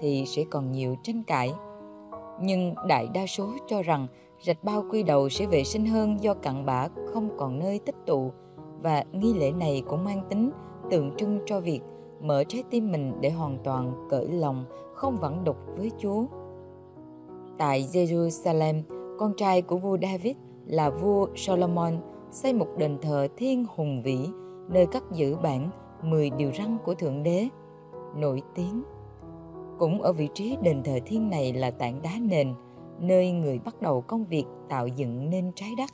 thì 0.00 0.24
sẽ 0.26 0.44
còn 0.50 0.72
nhiều 0.72 0.94
tranh 1.02 1.22
cãi 1.26 1.52
nhưng 2.40 2.74
đại 2.88 3.08
đa 3.14 3.26
số 3.26 3.48
cho 3.66 3.82
rằng 3.82 4.06
rạch 4.46 4.64
bao 4.64 4.84
quy 4.90 5.02
đầu 5.02 5.28
sẽ 5.28 5.46
vệ 5.46 5.64
sinh 5.64 5.86
hơn 5.86 6.16
do 6.20 6.34
cặn 6.34 6.66
bã 6.66 6.88
không 7.12 7.30
còn 7.38 7.58
nơi 7.58 7.78
tích 7.78 7.96
tụ 8.06 8.32
và 8.82 9.04
nghi 9.12 9.34
lễ 9.34 9.52
này 9.52 9.82
cũng 9.88 10.04
mang 10.04 10.22
tính 10.28 10.50
tượng 10.90 11.16
trưng 11.16 11.40
cho 11.46 11.60
việc 11.60 11.80
mở 12.20 12.44
trái 12.44 12.62
tim 12.70 12.92
mình 12.92 13.12
để 13.20 13.30
hoàn 13.30 13.58
toàn 13.64 14.06
cởi 14.10 14.28
lòng 14.28 14.64
không 14.94 15.16
vẫn 15.16 15.44
đục 15.44 15.56
với 15.76 15.90
Chúa. 15.98 16.24
Tại 17.58 17.88
Jerusalem, 17.92 18.82
con 19.18 19.32
trai 19.36 19.62
của 19.62 19.76
vua 19.76 19.98
David 20.02 20.36
là 20.66 20.90
vua 20.90 21.26
Solomon 21.36 21.96
xây 22.30 22.52
một 22.52 22.68
đền 22.78 22.98
thờ 23.02 23.28
thiên 23.36 23.64
hùng 23.74 24.02
vĩ 24.02 24.18
nơi 24.68 24.86
cất 24.86 25.02
giữ 25.12 25.36
bản 25.36 25.70
10 26.02 26.30
điều 26.30 26.52
răn 26.58 26.78
của 26.84 26.94
Thượng 26.94 27.22
Đế, 27.22 27.48
nổi 28.16 28.42
tiếng. 28.54 28.82
Cũng 29.78 30.02
ở 30.02 30.12
vị 30.12 30.28
trí 30.34 30.56
đền 30.62 30.82
thờ 30.82 30.98
thiên 31.06 31.30
này 31.30 31.52
là 31.52 31.70
tảng 31.70 32.02
đá 32.02 32.10
nền, 32.20 32.54
nơi 33.00 33.32
người 33.32 33.58
bắt 33.58 33.82
đầu 33.82 34.00
công 34.00 34.24
việc 34.24 34.44
tạo 34.68 34.86
dựng 34.86 35.30
nên 35.30 35.52
trái 35.54 35.70
đất, 35.78 35.90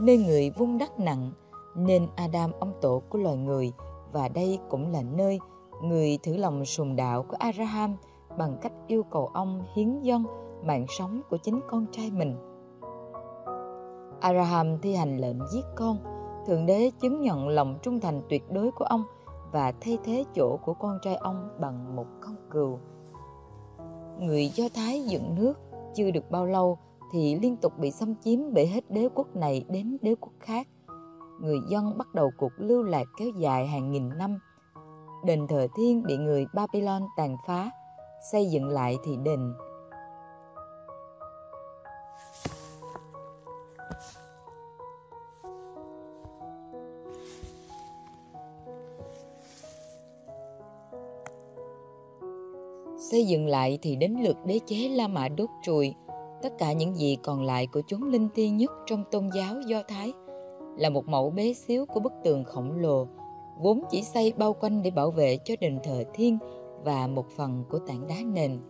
nơi 0.00 0.18
người 0.18 0.50
vung 0.50 0.78
đất 0.78 1.00
nặng, 1.00 1.32
nên 1.76 2.06
Adam 2.16 2.52
ông 2.60 2.72
tổ 2.80 3.02
của 3.08 3.18
loài 3.18 3.36
người 3.36 3.72
và 4.12 4.28
đây 4.28 4.58
cũng 4.68 4.92
là 4.92 5.02
nơi 5.02 5.38
người 5.82 6.18
thử 6.22 6.36
lòng 6.36 6.64
sùng 6.64 6.96
đạo 6.96 7.22
của 7.22 7.36
Abraham 7.38 7.96
bằng 8.38 8.56
cách 8.62 8.72
yêu 8.86 9.02
cầu 9.02 9.26
ông 9.26 9.64
hiến 9.74 10.00
dâng 10.00 10.24
mạng 10.64 10.86
sống 10.98 11.20
của 11.30 11.36
chính 11.36 11.60
con 11.68 11.86
trai 11.92 12.10
mình. 12.10 12.36
Abraham 14.20 14.78
thi 14.78 14.94
hành 14.94 15.18
lệnh 15.18 15.46
giết 15.52 15.64
con 15.76 16.11
Thượng 16.46 16.66
đế 16.66 16.90
chứng 17.00 17.20
nhận 17.20 17.48
lòng 17.48 17.78
trung 17.82 18.00
thành 18.00 18.22
tuyệt 18.28 18.42
đối 18.50 18.70
của 18.70 18.84
ông 18.84 19.04
và 19.52 19.72
thay 19.80 19.98
thế 20.04 20.24
chỗ 20.34 20.56
của 20.56 20.74
con 20.74 20.98
trai 21.02 21.16
ông 21.16 21.48
bằng 21.60 21.96
một 21.96 22.06
con 22.20 22.36
cừu. 22.50 22.78
Người 24.18 24.48
Do 24.48 24.64
Thái 24.74 25.04
dựng 25.04 25.34
nước 25.34 25.54
chưa 25.94 26.10
được 26.10 26.30
bao 26.30 26.46
lâu 26.46 26.78
thì 27.12 27.38
liên 27.42 27.56
tục 27.56 27.78
bị 27.78 27.90
xâm 27.90 28.14
chiếm 28.24 28.38
bởi 28.52 28.66
hết 28.66 28.90
đế 28.90 29.08
quốc 29.14 29.36
này 29.36 29.64
đến 29.68 29.96
đế 30.02 30.14
quốc 30.20 30.32
khác. 30.40 30.68
Người 31.40 31.58
dân 31.68 31.98
bắt 31.98 32.14
đầu 32.14 32.30
cuộc 32.38 32.52
lưu 32.56 32.82
lạc 32.82 33.04
kéo 33.18 33.28
dài 33.38 33.66
hàng 33.66 33.92
nghìn 33.92 34.08
năm. 34.18 34.38
Đền 35.24 35.46
thờ 35.46 35.66
thiên 35.76 36.02
bị 36.02 36.16
người 36.16 36.46
Babylon 36.54 37.02
tàn 37.16 37.36
phá, 37.46 37.70
xây 38.32 38.50
dựng 38.50 38.68
lại 38.68 38.96
thì 39.04 39.16
đền 39.16 39.52
xây 53.12 53.26
dựng 53.26 53.46
lại 53.46 53.78
thì 53.82 53.96
đến 53.96 54.16
lượt 54.22 54.36
đế 54.44 54.60
chế 54.66 54.88
La 54.88 55.08
Mã 55.08 55.28
đốt 55.28 55.48
trùi 55.62 55.94
tất 56.42 56.52
cả 56.58 56.72
những 56.72 56.94
gì 56.94 57.18
còn 57.22 57.42
lại 57.42 57.66
của 57.66 57.80
chúng 57.86 58.02
linh 58.02 58.28
thiêng 58.34 58.56
nhất 58.56 58.70
trong 58.86 59.04
tôn 59.10 59.30
giáo 59.34 59.54
Do 59.66 59.82
Thái 59.88 60.12
là 60.78 60.90
một 60.90 61.08
mẫu 61.08 61.30
bé 61.30 61.52
xíu 61.52 61.86
của 61.86 62.00
bức 62.00 62.12
tường 62.24 62.44
khổng 62.44 62.72
lồ 62.80 63.06
vốn 63.60 63.82
chỉ 63.90 64.02
xây 64.02 64.32
bao 64.36 64.52
quanh 64.52 64.82
để 64.82 64.90
bảo 64.90 65.10
vệ 65.10 65.38
cho 65.44 65.54
đền 65.60 65.78
thờ 65.84 66.04
thiên 66.14 66.38
và 66.84 67.06
một 67.06 67.26
phần 67.36 67.64
của 67.70 67.78
tảng 67.78 68.06
đá 68.06 68.16
nền. 68.26 68.60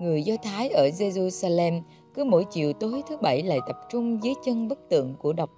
Người 0.00 0.22
Do 0.22 0.34
Thái 0.42 0.68
ở 0.68 0.88
Jerusalem 0.98 1.82
cứ 2.14 2.24
mỗi 2.24 2.44
chiều 2.50 2.72
tối 2.72 3.02
thứ 3.08 3.16
bảy 3.16 3.42
lại 3.42 3.58
tập 3.66 3.76
trung 3.90 4.22
dưới 4.22 4.34
chân 4.44 4.68
bức 4.68 4.78
tượng 4.88 5.14
của 5.18 5.32
độc, 5.32 5.50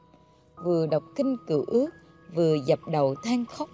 vừa 0.65 0.87
đọc 0.87 1.03
kinh 1.17 1.37
cựu 1.47 1.65
ước, 1.67 1.91
vừa 2.35 2.57
dập 2.67 2.79
đầu 2.89 3.15
than 3.25 3.45
khóc 3.45 3.69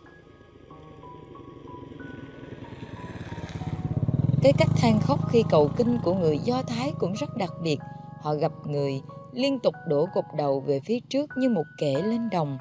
Cái 4.43 4.53
cách 4.59 4.69
than 4.77 5.01
khóc 5.01 5.19
khi 5.29 5.45
cầu 5.51 5.71
kinh 5.77 5.99
của 6.05 6.15
người 6.15 6.39
Do 6.39 6.63
Thái 6.63 6.93
cũng 6.99 7.13
rất 7.13 7.37
đặc 7.37 7.51
biệt. 7.63 7.79
Họ 8.21 8.35
gặp 8.35 8.53
người 8.65 9.03
liên 9.33 9.59
tục 9.59 9.75
đổ 9.87 10.09
gục 10.15 10.25
đầu 10.37 10.61
về 10.61 10.81
phía 10.85 10.99
trước 11.11 11.31
như 11.37 11.49
một 11.49 11.65
kẻ 11.79 12.03
lên 12.03 12.31
đồng. 12.31 12.59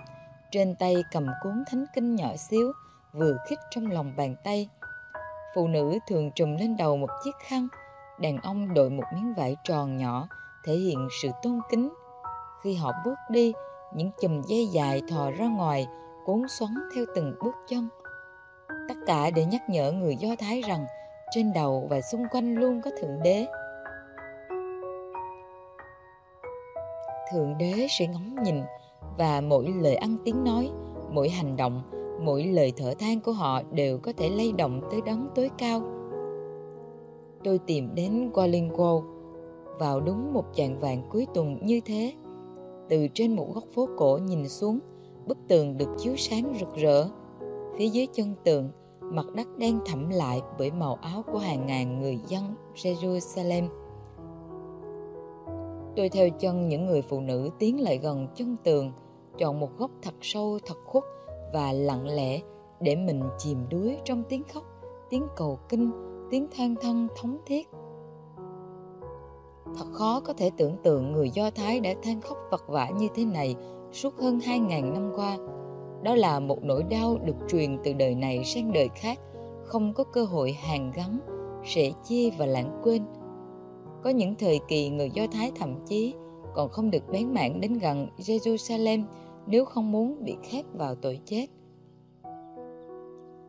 Trên 0.51 0.75
tay 0.75 0.95
cầm 1.11 1.27
cuốn 1.43 1.63
thánh 1.71 1.85
kinh 1.95 2.15
nhỏ 2.15 2.35
xíu, 2.35 2.71
vừa 3.13 3.37
khít 3.49 3.59
trong 3.71 3.91
lòng 3.91 4.13
bàn 4.17 4.35
tay. 4.43 4.69
Phụ 5.55 5.67
nữ 5.67 5.97
thường 6.07 6.31
trùm 6.35 6.55
lên 6.55 6.77
đầu 6.77 6.97
một 6.97 7.09
chiếc 7.23 7.35
khăn, 7.47 7.67
đàn 8.19 8.37
ông 8.37 8.73
đội 8.73 8.89
một 8.89 9.03
miếng 9.15 9.33
vải 9.33 9.55
tròn 9.63 9.97
nhỏ, 9.97 10.27
thể 10.65 10.73
hiện 10.73 11.07
sự 11.21 11.29
tôn 11.43 11.59
kính. 11.69 11.89
khi 12.63 12.75
họ 12.75 12.91
bước 13.05 13.17
đi 13.29 13.53
những 13.95 14.11
chùm 14.21 14.41
dây 14.41 14.67
dài 14.67 15.01
thò 15.09 15.31
ra 15.31 15.45
ngoài 15.45 15.87
cuốn 16.25 16.41
xoắn 16.47 16.71
theo 16.95 17.05
từng 17.15 17.35
bước 17.39 17.55
chân 17.67 17.89
tất 18.87 18.95
cả 19.07 19.29
để 19.29 19.45
nhắc 19.45 19.69
nhở 19.69 19.91
người 19.91 20.15
do 20.15 20.29
thái 20.39 20.61
rằng 20.61 20.85
trên 21.31 21.53
đầu 21.53 21.87
và 21.89 22.01
xung 22.01 22.23
quanh 22.31 22.55
luôn 22.55 22.81
có 22.81 22.91
thượng 23.01 23.23
đế. 23.23 23.45
Thượng 27.31 27.57
đế 27.57 27.87
sẽ 27.99 28.07
ngóng 28.07 28.35
nhìn 28.43 28.55
và 29.17 29.41
mỗi 29.41 29.73
lời 29.81 29.95
ăn 29.95 30.17
tiếng 30.25 30.43
nói, 30.43 30.69
mỗi 31.11 31.29
hành 31.29 31.55
động, 31.55 31.81
mỗi 32.21 32.43
lời 32.43 32.73
thở 32.77 32.93
than 32.99 33.21
của 33.21 33.31
họ 33.31 33.61
đều 33.71 33.97
có 33.97 34.13
thể 34.17 34.29
lay 34.29 34.51
động 34.51 34.81
tới 34.91 35.01
đấng 35.05 35.29
tối 35.35 35.49
cao. 35.57 35.81
Tôi 37.43 37.59
tìm 37.67 37.95
đến 37.95 38.31
Wallingford 38.33 39.03
vào 39.79 39.99
đúng 39.99 40.33
một 40.33 40.45
chạng 40.55 40.79
vàng 40.79 41.03
cuối 41.09 41.27
tuần 41.33 41.65
như 41.65 41.79
thế. 41.85 42.13
Từ 42.89 43.07
trên 43.13 43.35
một 43.35 43.47
góc 43.53 43.63
phố 43.75 43.87
cổ 43.97 44.19
nhìn 44.23 44.49
xuống, 44.49 44.79
bức 45.27 45.37
tường 45.47 45.77
được 45.77 45.89
chiếu 45.97 46.15
sáng 46.15 46.53
rực 46.59 46.75
rỡ. 46.75 47.09
Phía 47.77 47.87
dưới 47.87 48.07
chân 48.13 48.35
tường 48.43 48.71
mặt 49.11 49.25
đất 49.33 49.47
đen 49.57 49.79
thẫm 49.85 50.09
lại 50.09 50.41
bởi 50.57 50.71
màu 50.71 50.97
áo 51.01 51.23
của 51.31 51.37
hàng 51.37 51.65
ngàn 51.65 51.99
người 51.99 52.19
dân 52.27 52.43
Jerusalem. 52.75 53.67
Tôi 55.95 56.09
theo 56.09 56.29
chân 56.29 56.67
những 56.67 56.85
người 56.85 57.01
phụ 57.01 57.19
nữ 57.19 57.49
tiến 57.59 57.81
lại 57.81 57.97
gần 57.97 58.27
chân 58.35 58.55
tường, 58.63 58.91
chọn 59.37 59.59
một 59.59 59.77
góc 59.77 59.91
thật 60.01 60.13
sâu, 60.21 60.59
thật 60.65 60.77
khuất 60.85 61.03
và 61.53 61.71
lặng 61.71 62.07
lẽ 62.07 62.41
để 62.79 62.95
mình 62.95 63.23
chìm 63.37 63.57
đuối 63.69 63.97
trong 64.05 64.23
tiếng 64.29 64.43
khóc, 64.53 64.63
tiếng 65.09 65.27
cầu 65.35 65.59
kinh, 65.69 65.91
tiếng 66.31 66.47
than 66.51 66.75
thân 66.81 67.07
thống 67.21 67.37
thiết. 67.45 67.69
Thật 69.77 69.85
khó 69.91 70.19
có 70.19 70.33
thể 70.33 70.51
tưởng 70.57 70.77
tượng 70.83 71.11
người 71.11 71.29
Do 71.29 71.49
Thái 71.51 71.79
đã 71.79 71.93
than 72.03 72.21
khóc 72.21 72.37
vật 72.51 72.63
vã 72.67 72.89
như 72.89 73.07
thế 73.15 73.25
này 73.25 73.55
suốt 73.91 74.17
hơn 74.17 74.39
2.000 74.39 74.93
năm 74.93 75.11
qua 75.15 75.37
đó 76.03 76.15
là 76.15 76.39
một 76.39 76.63
nỗi 76.63 76.83
đau 76.83 77.17
được 77.25 77.35
truyền 77.49 77.77
từ 77.83 77.93
đời 77.93 78.15
này 78.15 78.43
sang 78.43 78.73
đời 78.73 78.89
khác. 78.95 79.19
Không 79.63 79.93
có 79.93 80.03
cơ 80.03 80.23
hội 80.23 80.51
hàn 80.51 80.91
gắn, 80.91 81.19
sẻ 81.65 81.91
chia 82.07 82.29
và 82.37 82.45
lãng 82.45 82.81
quên. 82.83 83.03
Có 84.03 84.09
những 84.09 84.35
thời 84.35 84.59
kỳ 84.67 84.89
người 84.89 85.11
do 85.11 85.27
thái 85.31 85.51
thậm 85.55 85.75
chí 85.85 86.13
còn 86.55 86.69
không 86.69 86.91
được 86.91 87.09
bén 87.11 87.33
mảng 87.33 87.61
đến 87.61 87.73
gần 87.73 88.07
jerusalem 88.17 89.03
nếu 89.47 89.65
không 89.65 89.91
muốn 89.91 90.23
bị 90.23 90.35
khép 90.43 90.65
vào 90.73 90.95
tội 90.95 91.19
chết. 91.25 91.47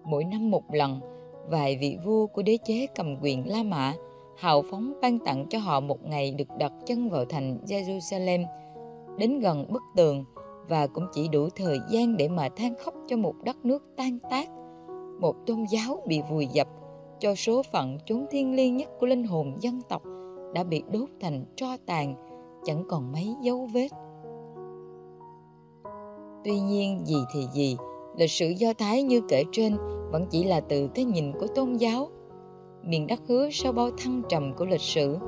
Mỗi 0.04 0.24
năm 0.24 0.50
một 0.50 0.74
lần, 0.74 1.00
vài 1.48 1.78
vị 1.80 1.98
vua 2.04 2.26
của 2.26 2.42
đế 2.42 2.58
chế 2.64 2.86
cầm 2.94 3.16
quyền 3.22 3.48
La 3.48 3.62
Mã 3.62 3.94
hào 4.38 4.62
phóng 4.70 4.92
ban 5.02 5.18
tặng 5.18 5.46
cho 5.50 5.58
họ 5.58 5.80
một 5.80 6.04
ngày 6.04 6.30
được 6.30 6.48
đặt 6.58 6.72
chân 6.86 7.10
vào 7.10 7.24
thành 7.24 7.58
Jerusalem, 7.66 8.44
đến 9.18 9.40
gần 9.40 9.72
bức 9.72 9.82
tường 9.96 10.24
và 10.68 10.86
cũng 10.86 11.06
chỉ 11.12 11.28
đủ 11.28 11.48
thời 11.56 11.80
gian 11.88 12.16
để 12.16 12.28
mà 12.28 12.48
than 12.56 12.74
khóc 12.84 12.94
cho 13.06 13.16
một 13.16 13.34
đất 13.44 13.64
nước 13.64 13.84
tan 13.96 14.18
tác, 14.30 14.48
một 15.20 15.34
tôn 15.46 15.64
giáo 15.70 16.02
bị 16.06 16.22
vùi 16.30 16.46
dập, 16.46 16.68
cho 17.18 17.34
số 17.34 17.62
phận 17.72 17.98
chốn 18.06 18.26
thiên 18.30 18.56
liêng 18.56 18.76
nhất 18.76 18.88
của 19.00 19.06
linh 19.06 19.24
hồn 19.24 19.56
dân 19.60 19.80
tộc 19.88 20.02
đã 20.54 20.64
bị 20.64 20.82
đốt 20.92 21.08
thành 21.20 21.44
tro 21.56 21.76
tàn, 21.86 22.14
chẳng 22.64 22.84
còn 22.88 23.12
mấy 23.12 23.34
dấu 23.42 23.68
vết. 23.72 23.88
Tuy 26.44 26.60
nhiên 26.60 27.00
gì 27.06 27.16
thì 27.32 27.46
gì, 27.52 27.76
lịch 28.16 28.30
sử 28.30 28.48
Do 28.48 28.72
Thái 28.72 29.02
như 29.02 29.20
kể 29.28 29.44
trên 29.52 29.76
vẫn 30.10 30.26
chỉ 30.30 30.44
là 30.44 30.60
từ 30.60 30.88
cái 30.94 31.04
nhìn 31.04 31.32
của 31.32 31.46
tôn 31.46 31.74
giáo. 31.74 32.08
Miền 32.82 33.06
đất 33.06 33.20
hứa 33.28 33.48
sau 33.52 33.72
bao 33.72 33.90
thăng 33.98 34.22
trầm 34.28 34.54
của 34.54 34.64
lịch 34.64 34.80
sử, 34.80 35.18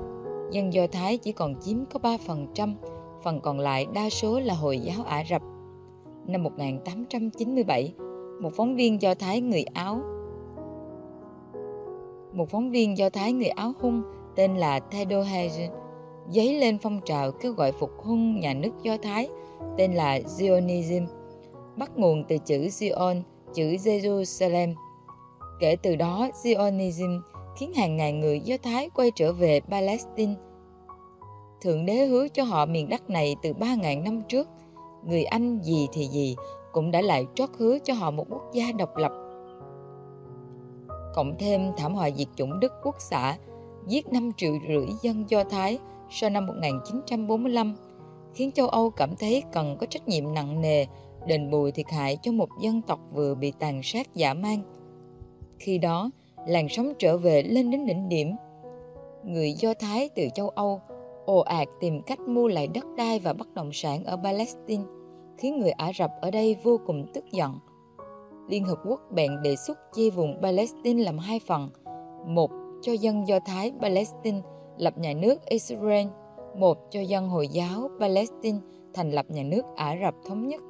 dân 0.50 0.72
Do 0.72 0.86
Thái 0.92 1.18
chỉ 1.18 1.32
còn 1.32 1.54
chiếm 1.60 1.76
có 1.84 2.00
3%, 2.02 2.74
phần 3.22 3.40
còn 3.40 3.58
lại 3.60 3.86
đa 3.94 4.10
số 4.10 4.40
là 4.40 4.54
Hồi 4.54 4.78
giáo 4.78 5.04
Ả 5.04 5.24
Rập. 5.30 5.42
Năm 6.26 6.42
1897, 6.42 7.94
một 8.40 8.52
phóng 8.56 8.76
viên 8.76 9.02
Do 9.02 9.14
Thái 9.14 9.40
người 9.40 9.64
Áo 9.74 10.00
một 12.32 12.48
phóng 12.50 12.70
viên 12.70 12.98
Do 12.98 13.10
Thái 13.10 13.32
người 13.32 13.48
Áo 13.48 13.72
Hung 13.80 14.02
tên 14.36 14.56
là 14.56 14.80
Theodore 14.80 15.30
Herzl, 15.30 15.70
dấy 16.28 16.60
lên 16.60 16.78
phong 16.78 17.00
trào 17.04 17.32
kêu 17.32 17.52
gọi 17.52 17.72
phục 17.72 17.90
hưng 18.02 18.40
nhà 18.40 18.54
nước 18.54 18.70
Do 18.82 18.96
Thái 19.02 19.28
tên 19.78 19.92
là 19.92 20.18
Zionism, 20.18 21.06
bắt 21.76 21.90
nguồn 21.96 22.24
từ 22.28 22.38
chữ 22.38 22.60
Zion, 22.60 23.22
chữ 23.54 23.64
Jerusalem. 23.64 24.74
Kể 25.60 25.76
từ 25.82 25.96
đó, 25.96 26.28
Zionism 26.42 27.20
khiến 27.56 27.72
hàng 27.74 27.96
ngàn 27.96 28.20
người 28.20 28.40
Do 28.40 28.56
Thái 28.62 28.90
quay 28.90 29.10
trở 29.16 29.32
về 29.32 29.60
Palestine– 29.60 30.34
Thượng 31.60 31.86
đế 31.86 32.06
hứa 32.06 32.28
cho 32.28 32.42
họ 32.42 32.66
miền 32.66 32.88
đất 32.88 33.10
này 33.10 33.36
từ 33.42 33.52
3.000 33.52 34.02
năm 34.02 34.22
trước. 34.28 34.48
Người 35.04 35.24
Anh 35.24 35.58
gì 35.62 35.88
thì 35.92 36.06
gì 36.06 36.36
cũng 36.72 36.90
đã 36.90 37.00
lại 37.00 37.26
trót 37.34 37.50
hứa 37.58 37.78
cho 37.78 37.94
họ 37.94 38.10
một 38.10 38.26
quốc 38.30 38.42
gia 38.52 38.72
độc 38.72 38.96
lập. 38.96 39.12
Cộng 41.14 41.34
thêm 41.38 41.70
thảm 41.76 41.94
họa 41.94 42.10
diệt 42.10 42.28
chủng 42.36 42.60
Đức 42.60 42.72
quốc 42.82 42.96
xã, 42.98 43.36
giết 43.86 44.12
5 44.12 44.30
triệu 44.36 44.52
rưỡi 44.68 44.86
dân 45.02 45.24
Do 45.28 45.44
Thái 45.44 45.78
sau 46.10 46.30
năm 46.30 46.46
1945, 46.46 47.76
khiến 48.34 48.52
châu 48.52 48.68
Âu 48.68 48.90
cảm 48.90 49.16
thấy 49.16 49.42
cần 49.52 49.76
có 49.80 49.86
trách 49.86 50.08
nhiệm 50.08 50.34
nặng 50.34 50.60
nề 50.60 50.86
đền 51.26 51.50
bù 51.50 51.70
thiệt 51.70 51.86
hại 51.90 52.18
cho 52.22 52.32
một 52.32 52.48
dân 52.60 52.82
tộc 52.82 53.00
vừa 53.12 53.34
bị 53.34 53.52
tàn 53.58 53.80
sát 53.82 54.14
dã 54.14 54.34
man. 54.34 54.62
Khi 55.58 55.78
đó, 55.78 56.10
làn 56.46 56.68
sóng 56.68 56.92
trở 56.98 57.16
về 57.16 57.42
lên 57.42 57.70
đến 57.70 57.86
đỉnh 57.86 58.08
điểm. 58.08 58.36
Người 59.24 59.52
Do 59.52 59.74
Thái 59.74 60.08
từ 60.08 60.28
châu 60.34 60.48
Âu 60.48 60.80
ồ 61.26 61.38
ạt 61.38 61.68
tìm 61.80 62.02
cách 62.02 62.20
mua 62.20 62.48
lại 62.48 62.66
đất 62.66 62.86
đai 62.96 63.18
và 63.18 63.32
bất 63.32 63.54
động 63.54 63.70
sản 63.72 64.04
ở 64.04 64.16
Palestine, 64.16 64.84
khiến 65.38 65.58
người 65.58 65.70
Ả 65.70 65.92
Rập 65.98 66.10
ở 66.20 66.30
đây 66.30 66.56
vô 66.62 66.80
cùng 66.86 67.06
tức 67.14 67.24
giận. 67.32 67.54
Liên 68.48 68.64
Hợp 68.64 68.78
Quốc 68.88 69.00
bèn 69.10 69.42
đề 69.42 69.56
xuất 69.56 69.78
chia 69.92 70.10
vùng 70.10 70.38
Palestine 70.42 71.04
làm 71.04 71.18
hai 71.18 71.40
phần, 71.46 71.70
một 72.26 72.50
cho 72.82 72.92
dân 72.92 73.28
Do 73.28 73.38
Thái 73.46 73.72
Palestine 73.80 74.40
lập 74.78 74.98
nhà 74.98 75.12
nước 75.12 75.46
Israel, 75.46 76.06
một 76.56 76.78
cho 76.90 77.00
dân 77.00 77.28
Hồi 77.28 77.48
giáo 77.48 77.88
Palestine 78.00 78.58
thành 78.94 79.10
lập 79.10 79.26
nhà 79.28 79.42
nước 79.42 79.62
Ả 79.76 79.96
Rập 80.02 80.14
thống 80.26 80.48
nhất. 80.48 80.62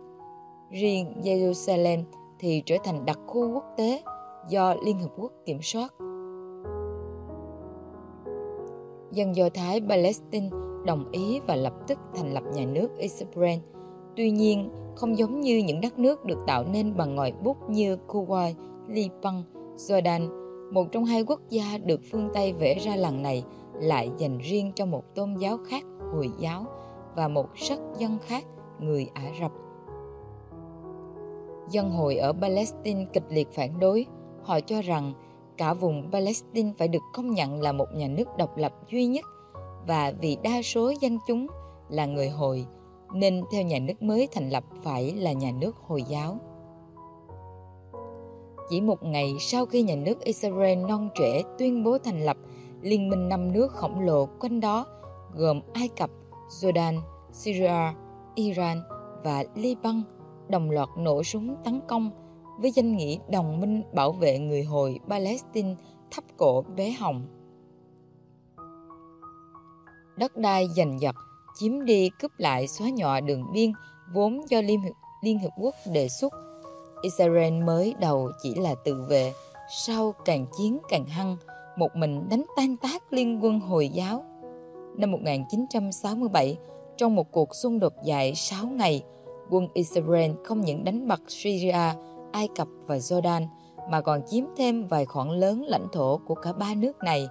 Riêng 0.70 1.14
Jerusalem 1.22 2.02
thì 2.38 2.62
trở 2.66 2.76
thành 2.84 3.06
đặc 3.06 3.18
khu 3.26 3.52
quốc 3.54 3.64
tế 3.76 4.02
do 4.48 4.74
Liên 4.84 4.98
Hợp 4.98 5.10
Quốc 5.16 5.32
kiểm 5.46 5.62
soát 5.62 5.94
dân 9.12 9.37
Do 9.37 9.49
Thái 9.55 9.81
Palestine 9.88 10.49
đồng 10.87 11.05
ý 11.12 11.40
và 11.46 11.57
lập 11.57 11.73
tức 11.87 11.99
thành 12.14 12.35
lập 12.35 12.42
nhà 12.55 12.64
nước 12.64 12.88
Israel. 12.99 13.59
Tuy 14.16 14.31
nhiên, 14.31 14.70
không 14.96 15.18
giống 15.18 15.40
như 15.40 15.59
những 15.59 15.81
đất 15.81 15.99
nước 15.99 16.25
được 16.25 16.38
tạo 16.46 16.64
nên 16.64 16.96
bằng 16.96 17.14
ngòi 17.14 17.33
bút 17.33 17.57
như 17.68 17.96
Kuwait, 18.09 18.55
Liban, 18.88 19.42
Jordan, 19.77 20.29
một 20.73 20.92
trong 20.92 21.05
hai 21.05 21.25
quốc 21.25 21.40
gia 21.49 21.79
được 21.79 22.01
phương 22.12 22.29
Tây 22.35 22.53
vẽ 22.53 22.79
ra 22.79 22.96
lần 22.96 23.23
này 23.23 23.44
lại 23.75 24.11
dành 24.18 24.38
riêng 24.38 24.73
cho 24.75 24.87
một 24.87 25.14
tôn 25.14 25.35
giáo 25.35 25.59
khác 25.66 25.85
Hồi 26.12 26.31
giáo 26.38 26.64
và 27.16 27.29
một 27.29 27.59
sắc 27.59 27.79
dân 27.99 28.18
khác 28.27 28.44
người 28.81 29.11
Ả 29.14 29.33
Rập. 29.40 29.53
Dân 31.70 31.90
Hồi 31.90 32.16
ở 32.16 32.33
Palestine 32.33 33.07
kịch 33.12 33.25
liệt 33.29 33.49
phản 33.53 33.79
đối, 33.81 34.07
họ 34.42 34.61
cho 34.61 34.83
rằng 34.83 35.12
cả 35.61 35.75
vùng 35.75 36.11
Palestine 36.12 36.73
phải 36.79 36.88
được 36.88 37.03
công 37.12 37.31
nhận 37.31 37.62
là 37.62 37.73
một 37.73 37.87
nhà 37.94 38.09
nước 38.09 38.29
độc 38.38 38.57
lập 38.57 38.73
duy 38.90 39.07
nhất 39.07 39.25
và 39.87 40.12
vì 40.20 40.37
đa 40.42 40.62
số 40.62 40.92
dân 41.01 41.18
chúng 41.27 41.46
là 41.88 42.07
người 42.07 42.29
Hồi 42.29 42.66
nên 43.14 43.42
theo 43.53 43.62
nhà 43.62 43.79
nước 43.79 44.03
mới 44.03 44.29
thành 44.33 44.51
lập 44.51 44.64
phải 44.83 45.12
là 45.12 45.33
nhà 45.33 45.53
nước 45.61 45.77
Hồi 45.77 46.03
giáo. 46.03 46.38
Chỉ 48.70 48.81
một 48.81 49.03
ngày 49.03 49.35
sau 49.40 49.66
khi 49.66 49.83
nhà 49.83 49.94
nước 49.94 50.20
Israel 50.20 50.79
non 50.79 51.09
trẻ 51.14 51.42
tuyên 51.59 51.85
bố 51.85 51.99
thành 51.99 52.20
lập 52.20 52.37
liên 52.83 53.09
minh 53.09 53.29
năm 53.29 53.53
nước 53.53 53.73
khổng 53.73 54.01
lồ 54.01 54.27
quanh 54.40 54.61
đó 54.61 54.87
gồm 55.35 55.61
Ai 55.73 55.88
Cập, 55.88 56.11
Jordan, 56.49 57.01
Syria, 57.33 57.94
Iran 58.35 58.83
và 59.25 59.44
Liban 59.55 60.03
đồng 60.49 60.70
loạt 60.70 60.88
nổ 60.96 61.23
súng 61.23 61.57
tấn 61.64 61.81
công 61.88 62.11
với 62.61 62.70
danh 62.70 62.96
nghĩa 62.96 63.16
đồng 63.31 63.61
minh 63.61 63.83
bảo 63.92 64.12
vệ 64.12 64.38
người 64.38 64.62
Hồi 64.62 65.01
Palestine 65.09 65.75
thấp 66.11 66.25
cổ 66.37 66.64
bé 66.77 66.90
hồng. 66.90 67.27
Đất 70.16 70.37
đai 70.37 70.68
giành 70.77 71.01
giật, 71.01 71.14
chiếm 71.55 71.85
đi 71.85 72.11
cướp 72.20 72.31
lại 72.38 72.68
xóa 72.68 72.88
nhọa 72.90 73.20
đường 73.20 73.53
biên 73.53 73.73
vốn 74.14 74.40
do 74.49 74.61
Liên, 74.61 74.81
Liên 75.23 75.38
Hiệp 75.38 75.51
Quốc 75.59 75.75
đề 75.92 76.09
xuất. 76.09 76.33
Israel 77.03 77.62
mới 77.62 77.94
đầu 78.01 78.31
chỉ 78.42 78.55
là 78.55 78.75
tự 78.85 79.05
vệ, 79.09 79.33
sau 79.70 80.14
càng 80.25 80.46
chiến 80.59 80.79
càng 80.88 81.07
hăng, 81.07 81.37
một 81.77 81.96
mình 81.96 82.29
đánh 82.29 82.44
tan 82.57 82.77
tác 82.77 83.12
liên 83.12 83.44
quân 83.44 83.61
Hồi 83.61 83.88
giáo. 83.88 84.25
Năm 84.96 85.11
1967, 85.11 86.59
trong 86.96 87.14
một 87.16 87.33
cuộc 87.33 87.55
xung 87.55 87.79
đột 87.79 87.92
dài 88.05 88.35
6 88.35 88.66
ngày, 88.66 89.03
quân 89.51 89.68
Israel 89.75 90.31
không 90.44 90.61
những 90.61 90.85
đánh 90.85 91.09
bật 91.09 91.20
Syria 91.29 91.92
Ai 92.32 92.48
Cập 92.56 92.68
và 92.86 92.96
Jordan 92.96 93.46
mà 93.90 94.00
còn 94.00 94.20
chiếm 94.26 94.44
thêm 94.56 94.86
vài 94.86 95.04
khoảng 95.04 95.30
lớn 95.30 95.64
lãnh 95.66 95.86
thổ 95.92 96.20
của 96.26 96.34
cả 96.34 96.52
ba 96.52 96.74
nước 96.76 96.98
này. 97.04 97.28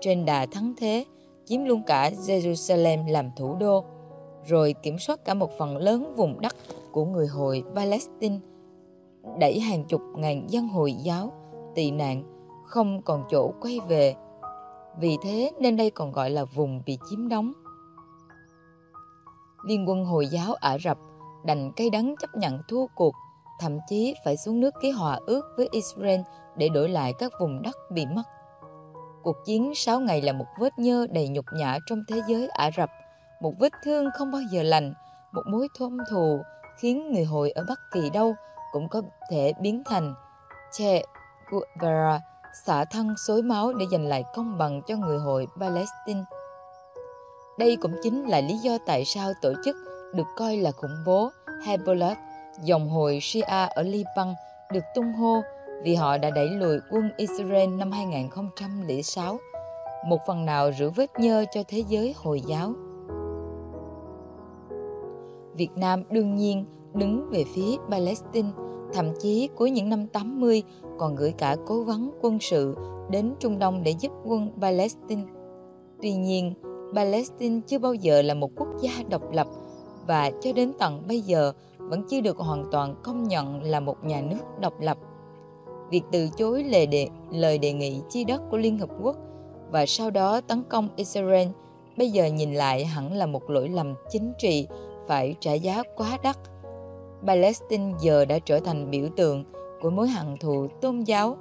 Trên 0.00 0.24
đà 0.24 0.46
thắng 0.46 0.72
thế, 0.76 1.04
chiếm 1.44 1.64
luôn 1.64 1.82
cả 1.86 2.10
Jerusalem 2.10 3.10
làm 3.10 3.30
thủ 3.36 3.56
đô. 3.60 3.84
rồi 4.46 4.74
kiểm 4.82 4.98
soát 4.98 5.24
cả 5.24 5.34
một 5.34 5.50
phần 5.58 5.76
lớn 5.76 6.14
vùng 6.16 6.40
đất 6.40 6.56
của 6.92 7.04
người 7.04 7.26
Hồi 7.26 7.64
Palestine, 7.74 8.38
đẩy 9.38 9.60
hàng 9.60 9.84
chục 9.84 10.00
ngàn 10.16 10.50
dân 10.50 10.68
Hồi 10.68 10.92
giáo 10.92 11.32
tị 11.74 11.90
nạn 11.90 12.22
không 12.66 13.02
còn 13.02 13.24
chỗ 13.30 13.52
quay 13.60 13.80
về. 13.88 14.14
Vì 15.00 15.16
thế 15.22 15.50
nên 15.60 15.76
đây 15.76 15.90
còn 15.90 16.12
gọi 16.12 16.30
là 16.30 16.44
vùng 16.44 16.82
bị 16.86 16.98
chiếm 17.10 17.28
đóng. 17.28 17.52
Liên 19.66 19.88
quân 19.88 20.04
Hồi 20.04 20.26
giáo 20.26 20.54
Ả 20.54 20.78
Rập 20.78 20.98
đành 21.44 21.72
cay 21.76 21.90
đắng 21.90 22.14
chấp 22.20 22.30
nhận 22.34 22.58
thua 22.68 22.86
cuộc, 22.94 23.14
thậm 23.60 23.78
chí 23.88 24.14
phải 24.24 24.36
xuống 24.36 24.60
nước 24.60 24.74
ký 24.80 24.90
hòa 24.90 25.18
ước 25.26 25.42
với 25.56 25.68
Israel 25.72 26.20
để 26.56 26.68
đổi 26.68 26.88
lại 26.88 27.12
các 27.18 27.32
vùng 27.40 27.62
đất 27.62 27.76
bị 27.90 28.06
mất. 28.06 28.22
Cuộc 29.22 29.36
chiến 29.44 29.72
6 29.74 30.00
ngày 30.00 30.22
là 30.22 30.32
một 30.32 30.46
vết 30.60 30.78
nhơ 30.78 31.06
đầy 31.10 31.28
nhục 31.28 31.44
nhã 31.54 31.78
trong 31.86 32.04
thế 32.08 32.22
giới 32.28 32.48
Ả 32.48 32.70
Rập, 32.76 32.90
một 33.40 33.52
vết 33.60 33.72
thương 33.84 34.06
không 34.18 34.32
bao 34.32 34.42
giờ 34.52 34.62
lành, 34.62 34.94
một 35.32 35.42
mối 35.50 35.68
thâm 35.78 35.98
thù 36.10 36.38
khiến 36.78 37.12
người 37.12 37.24
Hồi 37.24 37.50
ở 37.50 37.64
bất 37.68 37.78
kỳ 37.92 38.10
đâu 38.10 38.34
cũng 38.72 38.88
có 38.88 39.02
thể 39.30 39.52
biến 39.60 39.82
thành 39.86 40.14
Che 40.72 41.02
Guevara 41.50 42.20
xả 42.54 42.84
thân 42.84 43.14
xối 43.16 43.42
máu 43.42 43.72
để 43.72 43.86
giành 43.90 44.06
lại 44.06 44.24
công 44.34 44.58
bằng 44.58 44.82
cho 44.86 44.96
người 44.96 45.18
Hồi 45.18 45.46
Palestine. 45.60 46.24
Đây 47.58 47.76
cũng 47.76 47.94
chính 48.02 48.28
là 48.28 48.40
lý 48.40 48.58
do 48.58 48.78
tại 48.86 49.04
sao 49.04 49.32
tổ 49.42 49.52
chức 49.64 49.76
được 50.14 50.26
coi 50.36 50.56
là 50.56 50.70
khủng 50.72 51.04
bố 51.06 51.30
Hezbollah, 51.64 52.14
dòng 52.62 52.88
hồi 52.88 53.18
Shia 53.22 53.68
ở 53.74 53.82
Liban, 53.82 54.34
được 54.72 54.84
tung 54.94 55.12
hô 55.12 55.40
vì 55.82 55.94
họ 55.94 56.18
đã 56.18 56.30
đẩy 56.30 56.48
lùi 56.48 56.78
quân 56.90 57.10
Israel 57.16 57.68
năm 57.68 57.90
2006, 57.90 59.38
một 60.06 60.18
phần 60.26 60.44
nào 60.44 60.72
rửa 60.72 60.90
vết 60.96 61.10
nhơ 61.18 61.44
cho 61.52 61.62
thế 61.68 61.84
giới 61.88 62.14
Hồi 62.16 62.40
giáo. 62.40 62.72
Việt 65.54 65.70
Nam 65.76 66.02
đương 66.10 66.34
nhiên 66.34 66.64
đứng 66.94 67.30
về 67.30 67.44
phía 67.54 67.76
Palestine, 67.90 68.48
thậm 68.92 69.10
chí 69.20 69.48
cuối 69.56 69.70
những 69.70 69.88
năm 69.88 70.06
80 70.06 70.62
còn 70.98 71.16
gửi 71.16 71.32
cả 71.38 71.56
cố 71.66 71.82
vấn 71.82 72.10
quân 72.20 72.38
sự 72.40 72.76
đến 73.10 73.34
Trung 73.40 73.58
Đông 73.58 73.82
để 73.82 73.94
giúp 74.00 74.12
quân 74.24 74.50
Palestine. 74.60 75.22
Tuy 76.02 76.14
nhiên, 76.14 76.54
Palestine 76.94 77.60
chưa 77.66 77.78
bao 77.78 77.94
giờ 77.94 78.22
là 78.22 78.34
một 78.34 78.50
quốc 78.56 78.68
gia 78.80 78.92
độc 79.08 79.32
lập 79.32 79.46
và 80.06 80.30
cho 80.40 80.52
đến 80.52 80.72
tận 80.78 81.02
bây 81.08 81.20
giờ 81.20 81.52
vẫn 81.88 82.02
chưa 82.08 82.20
được 82.20 82.38
hoàn 82.38 82.64
toàn 82.70 82.94
công 83.02 83.22
nhận 83.24 83.62
là 83.62 83.80
một 83.80 84.04
nhà 84.04 84.20
nước 84.20 84.60
độc 84.60 84.80
lập. 84.80 84.98
Việc 85.90 86.02
từ 86.12 86.28
chối 86.36 86.64
lời 86.64 86.86
đề, 86.86 87.08
lời 87.30 87.58
đề 87.58 87.72
nghị 87.72 88.00
chia 88.10 88.24
đất 88.24 88.42
của 88.50 88.56
Liên 88.56 88.78
Hợp 88.78 88.88
Quốc 89.02 89.16
và 89.70 89.86
sau 89.86 90.10
đó 90.10 90.40
tấn 90.40 90.62
công 90.68 90.88
Israel 90.96 91.48
bây 91.96 92.10
giờ 92.10 92.26
nhìn 92.26 92.54
lại 92.54 92.84
hẳn 92.84 93.12
là 93.12 93.26
một 93.26 93.50
lỗi 93.50 93.68
lầm 93.68 93.94
chính 94.10 94.32
trị 94.38 94.66
phải 95.06 95.34
trả 95.40 95.52
giá 95.52 95.82
quá 95.96 96.18
đắt. 96.22 96.36
Palestine 97.26 97.94
giờ 98.00 98.24
đã 98.24 98.38
trở 98.38 98.60
thành 98.60 98.90
biểu 98.90 99.08
tượng 99.16 99.44
của 99.80 99.90
mối 99.90 100.08
hận 100.08 100.36
thù 100.36 100.66
tôn 100.80 101.00
giáo, 101.00 101.36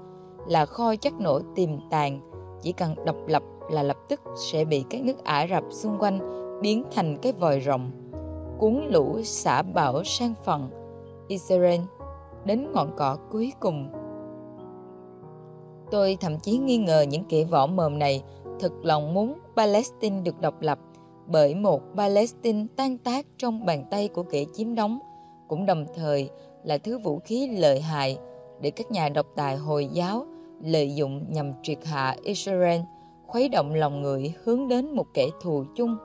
là 0.48 0.66
kho 0.66 0.96
chất 0.96 1.14
nổ 1.20 1.40
tiềm 1.56 1.70
tàng, 1.90 2.20
chỉ 2.62 2.72
cần 2.72 2.96
độc 3.06 3.16
lập 3.28 3.44
là 3.72 3.84
lập 3.84 3.98
tức 4.10 4.22
sẽ 4.38 4.66
bị 4.66 4.84
các 4.90 5.02
nước 5.02 5.24
Ả 5.24 5.48
Rập 5.48 5.64
xung 5.70 5.98
quanh 6.00 6.20
biến 6.62 6.84
thành 6.96 7.18
cái 7.18 7.32
vòi 7.32 7.62
rồng, 7.62 7.92
cuốn 8.58 8.88
lũ 8.90 9.22
xả 9.24 9.62
bão 9.62 10.04
sang 10.04 10.34
phần 10.44 10.70
Israel 11.28 11.82
đến 12.46 12.72
ngọn 12.74 12.92
cỏ 12.98 13.18
cuối 13.32 13.54
cùng. 13.60 13.90
Tôi 15.92 16.18
thậm 16.22 16.40
chí 16.40 16.58
nghi 16.58 16.78
ngờ 16.78 17.02
những 17.02 17.24
kẻ 17.30 17.44
võ 17.44 17.68
mồm 17.68 18.00
này 18.00 18.24
thực 18.60 18.86
lòng 18.86 19.14
muốn 19.14 19.40
Palestine 19.56 20.22
được 20.22 20.42
độc 20.42 20.62
lập, 20.62 20.80
bởi 21.28 21.56
một 21.56 21.82
Palestine 21.98 22.66
tan 22.76 22.98
tác 22.98 23.26
trong 23.38 23.66
bàn 23.66 23.86
tay 23.92 24.08
của 24.08 24.24
kẻ 24.24 24.46
chiếm 24.54 24.76
đóng 24.76 25.00
cũng 25.48 25.66
đồng 25.66 25.86
thời 25.96 26.30
là 26.64 26.78
thứ 26.78 26.98
vũ 26.98 27.20
khí 27.20 27.48
lợi 27.48 27.82
hại 27.82 28.18
để 28.62 28.72
các 28.72 28.92
nhà 28.92 29.10
độc 29.10 29.26
tài 29.36 29.58
Hồi 29.58 29.88
giáo 29.94 30.26
lợi 30.64 30.96
dụng 30.96 31.26
nhằm 31.30 31.52
triệt 31.64 31.86
hạ 31.86 32.16
Israel, 32.24 32.82
khuấy 33.28 33.50
động 33.50 33.74
lòng 33.74 34.02
người 34.02 34.34
hướng 34.44 34.68
đến 34.68 34.96
một 34.96 35.06
kẻ 35.14 35.28
thù 35.42 35.64
chung 35.76 35.98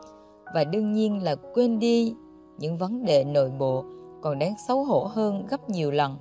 và 0.54 0.64
đương 0.64 0.92
nhiên 0.92 1.22
là 1.22 1.34
quên 1.34 1.78
đi 1.78 2.14
những 2.58 2.78
vấn 2.78 3.04
đề 3.04 3.24
nội 3.24 3.50
bộ 3.58 3.84
còn 4.22 4.38
đáng 4.38 4.54
xấu 4.68 4.84
hổ 4.84 5.10
hơn 5.12 5.46
gấp 5.50 5.70
nhiều 5.70 5.90
lần. 5.90 6.16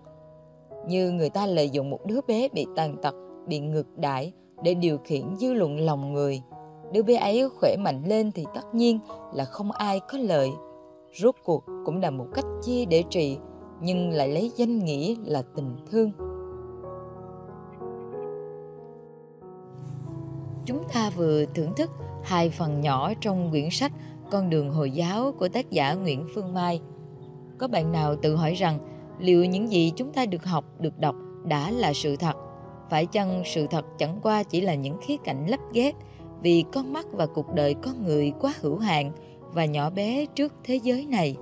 Như 0.87 1.11
người 1.11 1.29
ta 1.29 1.45
lợi 1.45 1.69
dụng 1.69 1.89
một 1.89 2.05
đứa 2.05 2.19
bé 2.27 2.47
bị 2.49 2.65
tàn 2.75 2.95
tật, 3.01 3.15
bị 3.47 3.59
ngược 3.59 3.97
đãi 3.97 4.33
để 4.63 4.73
điều 4.73 4.97
khiển 4.97 5.35
dư 5.37 5.53
luận 5.53 5.79
lòng 5.79 6.13
người. 6.13 6.41
Đứa 6.93 7.03
bé 7.03 7.15
ấy 7.15 7.49
khỏe 7.49 7.75
mạnh 7.79 8.03
lên 8.05 8.31
thì 8.31 8.45
tất 8.55 8.75
nhiên 8.75 8.99
là 9.33 9.45
không 9.45 9.71
ai 9.71 9.99
có 9.99 10.17
lợi. 10.17 10.49
Rốt 11.13 11.35
cuộc 11.43 11.63
cũng 11.85 12.01
là 12.01 12.09
một 12.09 12.27
cách 12.33 12.45
chia 12.61 12.85
để 12.85 13.03
trị, 13.09 13.37
nhưng 13.81 14.09
lại 14.09 14.27
lấy 14.27 14.51
danh 14.55 14.79
nghĩa 14.79 15.15
là 15.25 15.41
tình 15.55 15.75
thương. 15.91 16.11
Chúng 20.65 20.83
ta 20.93 21.11
vừa 21.15 21.45
thưởng 21.45 21.73
thức 21.77 21.89
hai 22.23 22.49
phần 22.49 22.81
nhỏ 22.81 23.13
trong 23.21 23.51
quyển 23.51 23.69
sách 23.71 23.91
con 24.31 24.49
đường 24.49 24.69
Hồi 24.69 24.91
giáo 24.91 25.33
của 25.39 25.47
tác 25.47 25.71
giả 25.71 25.93
Nguyễn 25.93 26.25
Phương 26.35 26.53
Mai. 26.53 26.81
Có 27.57 27.67
bạn 27.67 27.91
nào 27.91 28.15
tự 28.15 28.35
hỏi 28.35 28.53
rằng 28.53 28.79
liệu 29.19 29.45
những 29.45 29.71
gì 29.71 29.91
chúng 29.95 30.13
ta 30.13 30.25
được 30.25 30.45
học, 30.45 30.65
được 30.79 30.99
đọc 30.99 31.15
đã 31.45 31.71
là 31.71 31.93
sự 31.93 32.15
thật? 32.15 32.33
Phải 32.89 33.05
chăng 33.05 33.43
sự 33.45 33.67
thật 33.67 33.85
chẳng 33.97 34.19
qua 34.23 34.43
chỉ 34.43 34.61
là 34.61 34.75
những 34.75 34.97
khía 35.01 35.17
cạnh 35.17 35.47
lấp 35.47 35.59
ghép 35.73 35.95
vì 36.41 36.63
con 36.73 36.93
mắt 36.93 37.05
và 37.11 37.25
cuộc 37.25 37.53
đời 37.53 37.73
con 37.73 38.05
người 38.05 38.33
quá 38.39 38.53
hữu 38.61 38.77
hạn 38.77 39.11
và 39.53 39.65
nhỏ 39.65 39.89
bé 39.89 40.25
trước 40.25 40.53
thế 40.63 40.75
giới 40.75 41.05
này? 41.05 41.35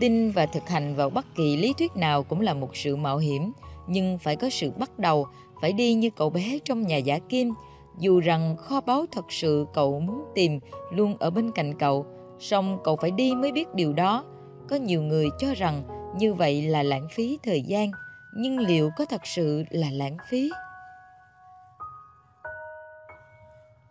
Tin 0.00 0.30
và 0.30 0.46
thực 0.46 0.68
hành 0.68 0.94
vào 0.96 1.10
bất 1.10 1.26
kỳ 1.36 1.56
lý 1.56 1.72
thuyết 1.78 1.96
nào 1.96 2.22
cũng 2.22 2.40
là 2.40 2.54
một 2.54 2.76
sự 2.76 2.96
mạo 2.96 3.18
hiểm, 3.18 3.52
nhưng 3.86 4.18
phải 4.18 4.36
có 4.36 4.50
sự 4.50 4.70
bắt 4.70 4.98
đầu 4.98 5.26
phải 5.60 5.72
đi 5.72 5.94
như 5.94 6.10
cậu 6.10 6.30
bé 6.30 6.58
trong 6.64 6.82
nhà 6.82 6.96
giả 6.96 7.18
kim 7.18 7.52
dù 7.98 8.20
rằng 8.20 8.56
kho 8.56 8.80
báu 8.80 9.04
thật 9.12 9.24
sự 9.28 9.66
cậu 9.74 10.00
muốn 10.00 10.24
tìm 10.34 10.60
luôn 10.90 11.16
ở 11.20 11.30
bên 11.30 11.50
cạnh 11.52 11.78
cậu 11.78 12.06
song 12.38 12.78
cậu 12.84 12.96
phải 12.96 13.10
đi 13.10 13.34
mới 13.34 13.52
biết 13.52 13.74
điều 13.74 13.92
đó. 13.92 14.24
Có 14.68 14.76
nhiều 14.76 15.02
người 15.02 15.28
cho 15.38 15.48
rằng 15.56 15.82
như 16.16 16.34
vậy 16.34 16.62
là 16.62 16.82
lãng 16.82 17.08
phí 17.10 17.38
thời 17.42 17.62
gian 17.62 17.90
nhưng 18.36 18.58
liệu 18.58 18.90
có 18.96 19.04
thật 19.04 19.26
sự 19.26 19.64
là 19.70 19.88
lãng 19.92 20.16
phí? 20.28 20.50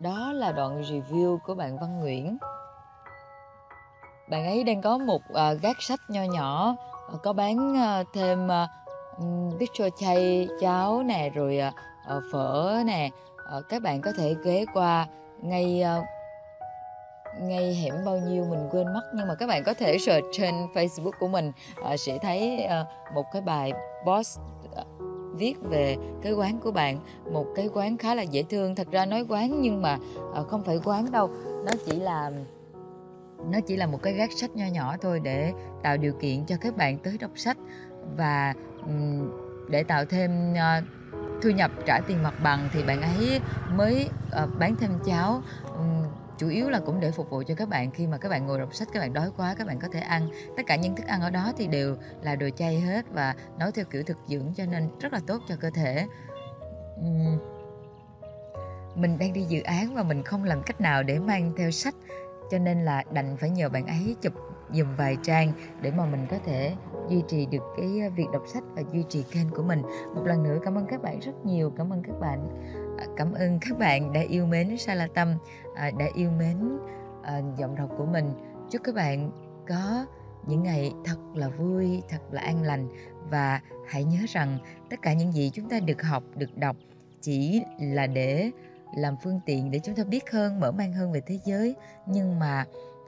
Đó 0.00 0.32
là 0.32 0.52
đoạn 0.52 0.82
review 0.82 1.38
của 1.38 1.54
bạn 1.54 1.78
văn 1.78 2.00
nguyễn. 2.00 2.38
Bạn 4.30 4.44
ấy 4.44 4.64
đang 4.64 4.82
có 4.82 4.98
một 4.98 5.22
uh, 5.30 5.62
gác 5.62 5.82
sách 5.82 6.00
nho 6.08 6.22
nhỏ 6.22 6.76
uh, 7.14 7.22
có 7.22 7.32
bán 7.32 7.72
uh, 7.72 8.06
thêm 8.14 8.48
uh, 8.48 9.58
biết 9.58 9.70
chay 9.96 10.48
cháo 10.60 11.02
nè 11.02 11.30
rồi 11.34 11.60
uh, 12.16 12.22
phở 12.32 12.82
nè 12.86 13.10
Ờ, 13.44 13.62
các 13.68 13.82
bạn 13.82 14.00
có 14.00 14.12
thể 14.12 14.36
ghé 14.44 14.64
qua 14.72 15.06
ngay 15.42 15.82
ờ, 15.82 16.02
ngay 17.40 17.74
hẻm 17.74 17.94
bao 18.04 18.18
nhiêu 18.18 18.44
mình 18.44 18.68
quên 18.70 18.92
mất 18.94 19.02
nhưng 19.14 19.28
mà 19.28 19.34
các 19.34 19.46
bạn 19.46 19.62
có 19.64 19.74
thể 19.74 19.98
search 19.98 20.26
trên 20.32 20.54
Facebook 20.74 21.12
của 21.18 21.28
mình 21.28 21.52
uh, 21.80 22.00
sẽ 22.00 22.18
thấy 22.22 22.66
uh, 22.66 23.14
một 23.14 23.24
cái 23.32 23.42
bài 23.42 23.72
boss 24.06 24.38
uh, 24.80 24.86
viết 25.34 25.54
về 25.62 25.96
cái 26.22 26.32
quán 26.32 26.60
của 26.60 26.70
bạn. 26.70 27.00
Một 27.32 27.46
cái 27.56 27.68
quán 27.74 27.96
khá 27.96 28.14
là 28.14 28.22
dễ 28.22 28.42
thương 28.42 28.74
thật 28.74 28.86
ra 28.90 29.06
nói 29.06 29.26
quán 29.28 29.60
nhưng 29.60 29.82
mà 29.82 29.98
uh, 30.40 30.48
không 30.48 30.62
phải 30.62 30.80
quán 30.84 31.10
đâu. 31.10 31.30
Nó 31.64 31.72
chỉ 31.86 32.00
là 32.00 32.30
nó 33.50 33.58
chỉ 33.66 33.76
là 33.76 33.86
một 33.86 34.02
cái 34.02 34.12
gác 34.12 34.32
sách 34.32 34.50
nho 34.54 34.66
nhỏ 34.66 34.96
thôi 35.00 35.20
để 35.22 35.52
tạo 35.82 35.96
điều 35.96 36.12
kiện 36.12 36.46
cho 36.46 36.56
các 36.60 36.76
bạn 36.76 36.98
tới 36.98 37.18
đọc 37.20 37.30
sách 37.34 37.56
và 38.16 38.54
để 39.68 39.82
tạo 39.82 40.04
thêm 40.04 40.54
thu 41.44 41.50
nhập 41.50 41.70
trả 41.86 42.00
tiền 42.06 42.22
mặt 42.22 42.34
bằng 42.42 42.68
thì 42.72 42.82
bạn 42.82 43.02
ấy 43.02 43.40
mới 43.70 44.08
uh, 44.42 44.58
bán 44.58 44.76
thêm 44.76 44.90
cháo. 45.06 45.42
Chủ 46.38 46.48
yếu 46.48 46.70
là 46.70 46.80
cũng 46.80 47.00
để 47.00 47.10
phục 47.10 47.30
vụ 47.30 47.42
cho 47.46 47.54
các 47.54 47.68
bạn 47.68 47.90
khi 47.90 48.06
mà 48.06 48.18
các 48.18 48.28
bạn 48.28 48.46
ngồi 48.46 48.58
đọc 48.58 48.74
sách 48.74 48.88
các 48.92 49.00
bạn 49.00 49.12
đói 49.12 49.30
quá 49.36 49.54
các 49.58 49.66
bạn 49.66 49.78
có 49.80 49.88
thể 49.92 50.00
ăn. 50.00 50.28
Tất 50.56 50.62
cả 50.66 50.76
những 50.76 50.96
thức 50.96 51.06
ăn 51.06 51.20
ở 51.20 51.30
đó 51.30 51.52
thì 51.56 51.66
đều 51.66 51.96
là 52.22 52.36
đồ 52.36 52.48
chay 52.56 52.80
hết 52.80 53.04
và 53.12 53.34
nấu 53.58 53.70
theo 53.70 53.84
kiểu 53.84 54.02
thực 54.02 54.16
dưỡng 54.26 54.52
cho 54.56 54.64
nên 54.66 54.88
rất 55.00 55.12
là 55.12 55.20
tốt 55.26 55.42
cho 55.48 55.56
cơ 55.60 55.70
thể. 55.70 56.06
Mình 58.94 59.18
đang 59.18 59.32
đi 59.32 59.42
dự 59.42 59.62
án 59.62 59.94
và 59.94 60.02
mình 60.02 60.22
không 60.22 60.44
làm 60.44 60.62
cách 60.62 60.80
nào 60.80 61.02
để 61.02 61.18
mang 61.18 61.52
theo 61.56 61.70
sách 61.70 61.94
cho 62.50 62.58
nên 62.58 62.84
là 62.84 63.02
đành 63.12 63.36
phải 63.36 63.50
nhờ 63.50 63.68
bạn 63.68 63.86
ấy 63.86 64.16
chụp 64.22 64.32
dùm 64.72 64.96
vài 64.96 65.16
trang 65.22 65.52
để 65.80 65.90
mà 65.90 66.06
mình 66.06 66.26
có 66.30 66.36
thể 66.44 66.74
duy 67.08 67.22
trì 67.28 67.46
được 67.46 67.62
cái 67.76 68.00
ờ, 68.00 68.10
việc 68.16 68.26
đọc 68.32 68.42
sách 68.46 68.62
và 68.74 68.82
duy 68.92 69.04
trì 69.08 69.22
kênh 69.22 69.50
của 69.50 69.62
mình. 69.62 69.82
Một 70.14 70.22
lần 70.24 70.42
nữa 70.42 70.58
cảm 70.64 70.78
ơn 70.78 70.86
các 70.86 71.02
bạn 71.02 71.18
rất 71.18 71.32
nhiều, 71.44 71.72
cảm 71.76 71.92
ơn 71.92 72.02
các 72.02 72.20
bạn 72.20 72.48
à, 72.98 73.04
cảm 73.16 73.32
ơn 73.32 73.58
các 73.60 73.78
bạn 73.78 74.12
đã 74.12 74.20
yêu 74.20 74.46
mến 74.46 74.76
Sa 74.78 74.94
La 74.94 75.08
Tâm 75.14 75.34
à, 75.74 75.90
đã 75.98 76.06
yêu 76.14 76.30
mến 76.30 76.78
ờ, 77.22 77.42
giọng 77.58 77.74
đọc 77.74 77.90
của 77.98 78.06
mình. 78.06 78.30
Chúc 78.70 78.82
các 78.84 78.94
bạn 78.94 79.30
có 79.68 80.06
những 80.46 80.62
ngày 80.62 80.92
thật 81.04 81.16
là 81.34 81.48
vui, 81.48 82.02
thật 82.08 82.20
là 82.30 82.40
an 82.40 82.62
lành 82.62 82.88
và 83.30 83.60
hãy 83.88 84.04
nhớ 84.04 84.18
rằng 84.28 84.58
tất 84.90 85.02
cả 85.02 85.12
những 85.12 85.32
gì 85.32 85.50
chúng 85.54 85.68
ta 85.68 85.80
được 85.80 86.02
học, 86.02 86.22
được 86.36 86.56
đọc 86.56 86.76
chỉ 87.20 87.62
là 87.80 88.06
để 88.06 88.50
làm 88.96 89.14
phương 89.24 89.40
tiện 89.46 89.70
để 89.70 89.80
chúng 89.84 89.94
ta 89.94 90.04
biết 90.04 90.30
hơn, 90.30 90.60
mở 90.60 90.72
mang 90.72 90.92
hơn 90.92 91.12
về 91.12 91.20
thế 91.26 91.38
giới. 91.44 91.74
Nhưng 92.06 92.38
mà 92.38 92.64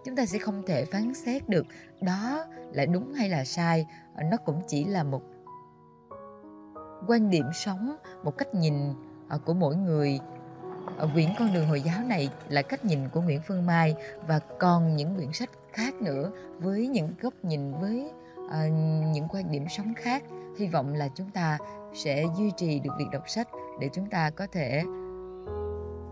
chúng 0.07 0.17
ta 0.17 0.27
sẽ 0.27 0.39
không 0.39 0.63
thể 0.67 0.85
phán 0.85 1.15
xét 1.15 1.49
được 1.49 1.67
đó 2.01 2.45
là 2.73 2.87
đúng 2.87 3.13
hay 3.13 3.29
là 3.29 3.45
sai. 3.45 3.87
Ờ, 4.15 4.23
nó 4.23 4.37
cũng 4.37 4.63
chỉ 4.69 4.85
là 4.85 5.05
một 5.05 5.23
quan 7.07 7.31
điểm 7.31 7.45
sống 7.55 7.97
một 8.23 8.39
cách 8.39 8.55
nhìn 8.55 8.75
ờ, 9.29 9.39
của 9.39 9.55
mỗi 9.55 9.77
người. 9.77 10.21
Ở 10.97 11.09
quyển 11.15 11.29
con 11.39 11.55
đường 11.55 11.69
hồi 11.69 11.81
giáo 11.81 12.05
này 12.05 12.31
là 12.49 12.63
cách 12.63 12.85
nhìn 12.85 13.09
của 13.09 13.21
nguyễn 13.21 13.41
phương 13.49 13.67
mai 13.67 13.95
và 14.27 14.39
còn 14.39 14.97
những 14.97 15.17
quyển 15.17 15.33
sách 15.33 15.51
khác 15.73 15.95
nữa 15.95 16.31
với 16.59 16.87
những 16.87 17.15
góc 17.21 17.35
nhìn 17.43 17.73
với 17.81 18.11
uh, 18.45 18.51
những 19.13 19.29
quan 19.31 19.53
điểm 19.53 19.67
sống 19.69 19.95
khác. 19.97 20.23
Hy 20.59 20.67
vọng 20.67 20.95
là 20.95 21.09
chúng 21.15 21.31
ta 21.31 21.59
sẽ 21.95 22.25
duy 22.39 22.51
trì 22.57 22.81
được 22.81 22.91
việc 22.99 23.07
đọc 23.13 23.29
sách 23.29 23.49
để 23.81 23.89
chúng 23.93 24.11
ta 24.11 24.31
có 24.31 24.47
thể 24.53 24.83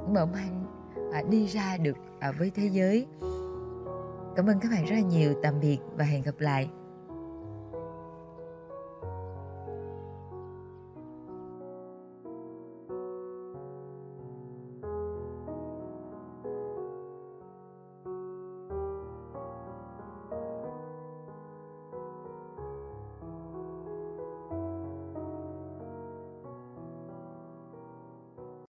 mở 0.09 0.27
mang 0.27 0.67
à, 1.13 1.23
đi 1.31 1.47
ra 1.47 1.77
được 1.77 1.97
à, 2.21 2.33
với 2.39 2.51
thế 2.55 2.69
giới 2.73 3.07
cảm 4.37 4.47
ơn 4.47 4.61
các 4.61 4.71
bạn 4.73 4.85
rất 4.85 4.95
là 4.95 5.01
nhiều. 5.01 5.35
Tạm 5.43 5.61
biệt 5.61 5.79
và 5.97 6.05
hẹn 6.05 6.23
gặp 6.23 6.35
lại. 6.39 6.69